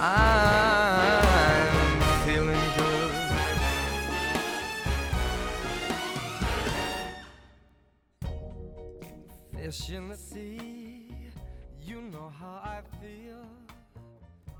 I'm 0.05 2.01
feeling 2.27 2.59
good. 2.77 3.13
Fish 9.55 9.91